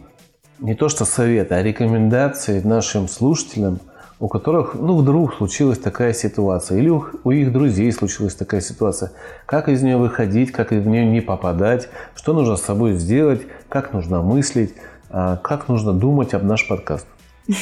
не 0.60 0.76
то 0.76 0.90
что 0.90 1.06
советы, 1.06 1.56
а 1.56 1.64
рекомендации 1.64 2.60
нашим 2.60 3.08
слушателям, 3.08 3.80
у 4.20 4.28
которых 4.28 4.74
ну, 4.74 4.98
вдруг 4.98 5.34
случилась 5.36 5.80
такая 5.80 6.12
ситуация, 6.12 6.80
или 6.80 6.90
у, 6.90 7.06
у 7.24 7.32
их 7.32 7.54
друзей 7.54 7.90
случилась 7.94 8.36
такая 8.36 8.60
ситуация. 8.60 9.14
Как 9.46 9.70
из 9.70 9.82
нее 9.82 9.96
выходить, 9.96 10.52
как 10.52 10.72
в 10.72 10.88
нее 10.88 11.06
не 11.06 11.22
попадать, 11.22 11.88
что 12.16 12.34
нужно 12.34 12.58
с 12.58 12.62
собой 12.62 12.96
сделать, 12.96 13.44
как 13.70 13.94
нужно 13.94 14.22
мыслить, 14.22 14.74
а, 15.10 15.38
как 15.38 15.70
нужно 15.70 15.94
думать 15.94 16.34
об 16.34 16.44
наш 16.44 16.68
подкаст. 16.68 17.08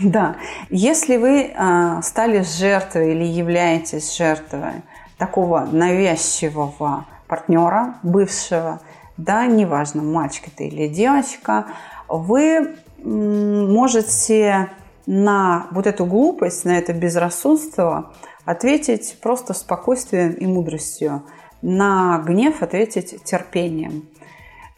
Да, 0.00 0.36
если 0.68 1.16
вы 1.16 1.52
а, 1.56 2.02
стали 2.02 2.42
жертвой 2.42 3.12
или 3.12 3.24
являетесь 3.24 4.16
жертвой 4.16 4.82
такого 5.16 5.68
навязчивого 5.70 7.04
партнера, 7.30 7.94
бывшего, 8.02 8.80
да, 9.16 9.46
неважно, 9.46 10.02
мальчик 10.02 10.48
это 10.48 10.64
или 10.64 10.88
девочка, 10.88 11.66
вы 12.08 12.76
можете 13.02 14.68
на 15.06 15.68
вот 15.70 15.86
эту 15.86 16.04
глупость, 16.04 16.64
на 16.64 16.76
это 16.76 16.92
безрассудство 16.92 18.12
ответить 18.44 19.18
просто 19.22 19.54
спокойствием 19.54 20.32
и 20.32 20.46
мудростью. 20.46 21.22
На 21.62 22.18
гнев 22.26 22.62
ответить 22.62 23.22
терпением. 23.22 24.08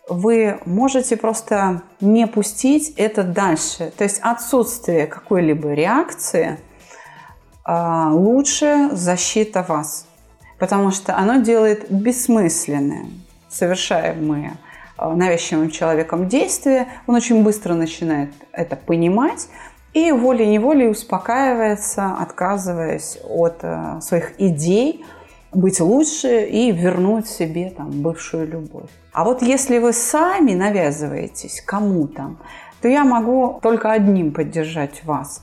Вы 0.09 0.59
можете 0.67 1.17
просто 1.17 1.83
не 2.01 2.27
пустить 2.27 2.93
это 2.97 3.23
дальше. 3.23 3.93
То 3.97 4.05
есть 4.05 4.21
отсутствие 4.21 5.07
какой-либо 5.07 5.73
реакции 5.73 6.59
а, 7.65 8.11
лучше 8.13 8.91
защита 8.93 9.65
вас 9.67 10.07
потому 10.63 10.93
что 10.93 11.19
оно 11.19 11.41
делает 11.41 11.91
бессмысленные, 11.91 13.07
совершаемые 13.49 14.53
э, 14.97 15.13
навязчивым 15.13 15.71
человеком 15.71 16.29
действия. 16.29 16.87
Он 17.09 17.17
очень 17.17 17.43
быстро 17.43 17.75
начинает 17.75 18.31
это 18.53 18.77
понимать 18.77 19.49
и 19.93 20.13
волей-неволей 20.13 20.87
успокаивается, 20.87 22.15
отказываясь 22.15 23.19
от 23.29 23.57
э, 23.63 23.99
своих 24.03 24.41
идей 24.41 25.05
быть 25.53 25.81
лучше 25.81 26.43
и 26.45 26.71
вернуть 26.71 27.27
себе 27.27 27.71
там, 27.77 27.91
бывшую 28.01 28.47
любовь. 28.47 28.91
А 29.13 29.25
вот 29.25 29.43
если 29.43 29.79
вы 29.79 29.93
сами 29.93 30.53
навязываетесь 30.53 31.61
кому-то, 31.67 32.37
то 32.81 32.87
я 32.87 33.03
могу 33.03 33.59
только 33.61 33.91
одним 33.91 34.31
поддержать 34.31 35.03
вас. 35.03 35.43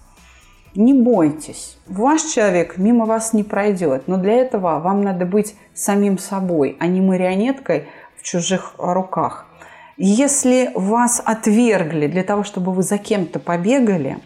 Не 0.75 0.93
бойтесь. 0.93 1.77
Ваш 1.87 2.23
человек 2.23 2.77
мимо 2.77 3.05
вас 3.05 3.33
не 3.33 3.43
пройдет. 3.43 4.03
Но 4.07 4.17
для 4.17 4.33
этого 4.33 4.79
вам 4.79 5.01
надо 5.01 5.25
быть 5.25 5.55
самим 5.73 6.17
собой, 6.17 6.77
а 6.79 6.87
не 6.87 7.01
марионеткой 7.01 7.87
в 8.17 8.23
чужих 8.23 8.75
руках. 8.77 9.45
Если 9.97 10.71
вас 10.75 11.21
отвергли 11.23 12.07
для 12.07 12.23
того, 12.23 12.43
чтобы 12.43 12.71
вы 12.71 12.83
за 12.83 12.97
кем-то 12.97 13.39
побегали, 13.39 14.19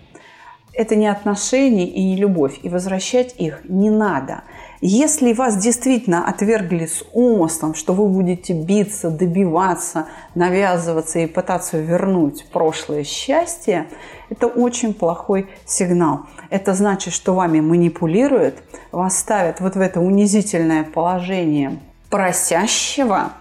это 0.73 0.95
не 0.95 1.07
отношения 1.07 1.87
и 1.87 2.03
не 2.03 2.15
любовь, 2.15 2.59
и 2.63 2.69
возвращать 2.69 3.35
их 3.37 3.61
не 3.65 3.89
надо. 3.89 4.43
Если 4.81 5.33
вас 5.33 5.55
действительно 5.57 6.27
отвергли 6.27 6.87
с 6.87 7.03
умыслом, 7.13 7.73
что 7.73 7.93
вы 7.93 8.07
будете 8.07 8.53
биться, 8.53 9.09
добиваться, 9.09 10.07
навязываться 10.35 11.19
и 11.19 11.27
пытаться 11.27 11.77
вернуть 11.77 12.45
прошлое 12.51 13.03
счастье, 13.03 13.87
это 14.29 14.47
очень 14.47 14.93
плохой 14.93 15.47
сигнал. 15.65 16.21
Это 16.53 16.75
значит, 16.75 17.15
что 17.15 17.33
вами 17.33 17.61
манипулируют, 17.61 18.61
вас 18.91 19.17
ставят 19.17 19.59
вот 19.59 19.75
в 19.75 19.81
это 19.81 19.99
унизительное 19.99 20.83
положение 20.83 21.79
просящего, 22.11 23.31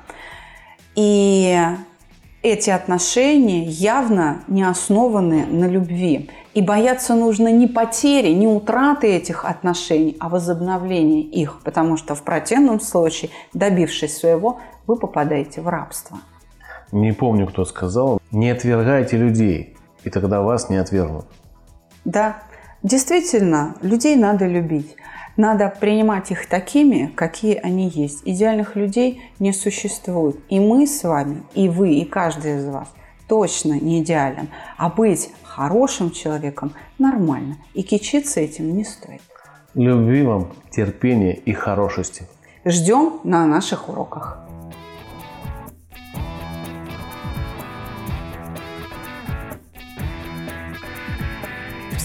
и 0.94 1.60
эти 2.42 2.70
отношения 2.70 3.64
явно 3.64 4.44
не 4.48 4.62
основаны 4.62 5.44
на 5.44 5.66
любви. 5.66 6.30
И 6.54 6.62
бояться 6.62 7.14
нужно 7.14 7.48
не 7.48 7.66
потери, 7.66 8.30
не 8.30 8.48
утраты 8.48 9.08
этих 9.08 9.44
отношений, 9.44 10.16
а 10.18 10.30
возобновления 10.30 11.20
их, 11.20 11.60
потому 11.64 11.98
что 11.98 12.14
в 12.14 12.22
противном 12.22 12.80
случае, 12.80 13.30
добившись 13.52 14.16
своего, 14.16 14.58
вы 14.86 14.96
попадаете 14.96 15.60
в 15.60 15.68
рабство. 15.68 16.16
Не 16.92 17.12
помню, 17.12 17.46
кто 17.46 17.66
сказал, 17.66 18.22
не 18.30 18.48
отвергайте 18.48 19.18
людей, 19.18 19.76
и 20.02 20.08
тогда 20.08 20.40
вас 20.40 20.70
не 20.70 20.78
отвергнут. 20.78 21.26
Да, 22.06 22.36
действительно, 22.83 23.76
людей 23.83 24.16
надо 24.16 24.47
любить. 24.47 24.97
Надо 25.37 25.72
принимать 25.80 26.30
их 26.30 26.47
такими, 26.47 27.11
какие 27.14 27.55
они 27.57 27.89
есть. 27.89 28.22
Идеальных 28.26 28.76
людей 28.76 29.22
не 29.39 29.53
существует. 29.53 30.39
И 30.51 30.61
мы 30.61 30.87
с 30.87 31.05
вами, 31.05 31.43
и 31.55 31.68
вы, 31.68 31.95
и 31.95 32.05
каждый 32.05 32.59
из 32.59 32.66
вас 32.66 32.89
точно 33.28 33.80
не 33.80 34.03
идеален. 34.03 34.49
А 34.76 34.91
быть 34.91 35.30
хорошим 35.43 36.11
человеком 36.11 36.72
нормально. 36.99 37.57
И 37.72 37.83
кичиться 37.83 38.41
этим 38.41 38.76
не 38.76 38.85
стоит. 38.85 39.22
Любви 39.74 40.22
вам, 40.22 40.53
терпения 40.70 41.35
и 41.35 41.55
хорошести. 41.55 42.26
Ждем 42.66 43.20
на 43.24 43.47
наших 43.47 43.89
уроках. 43.89 44.41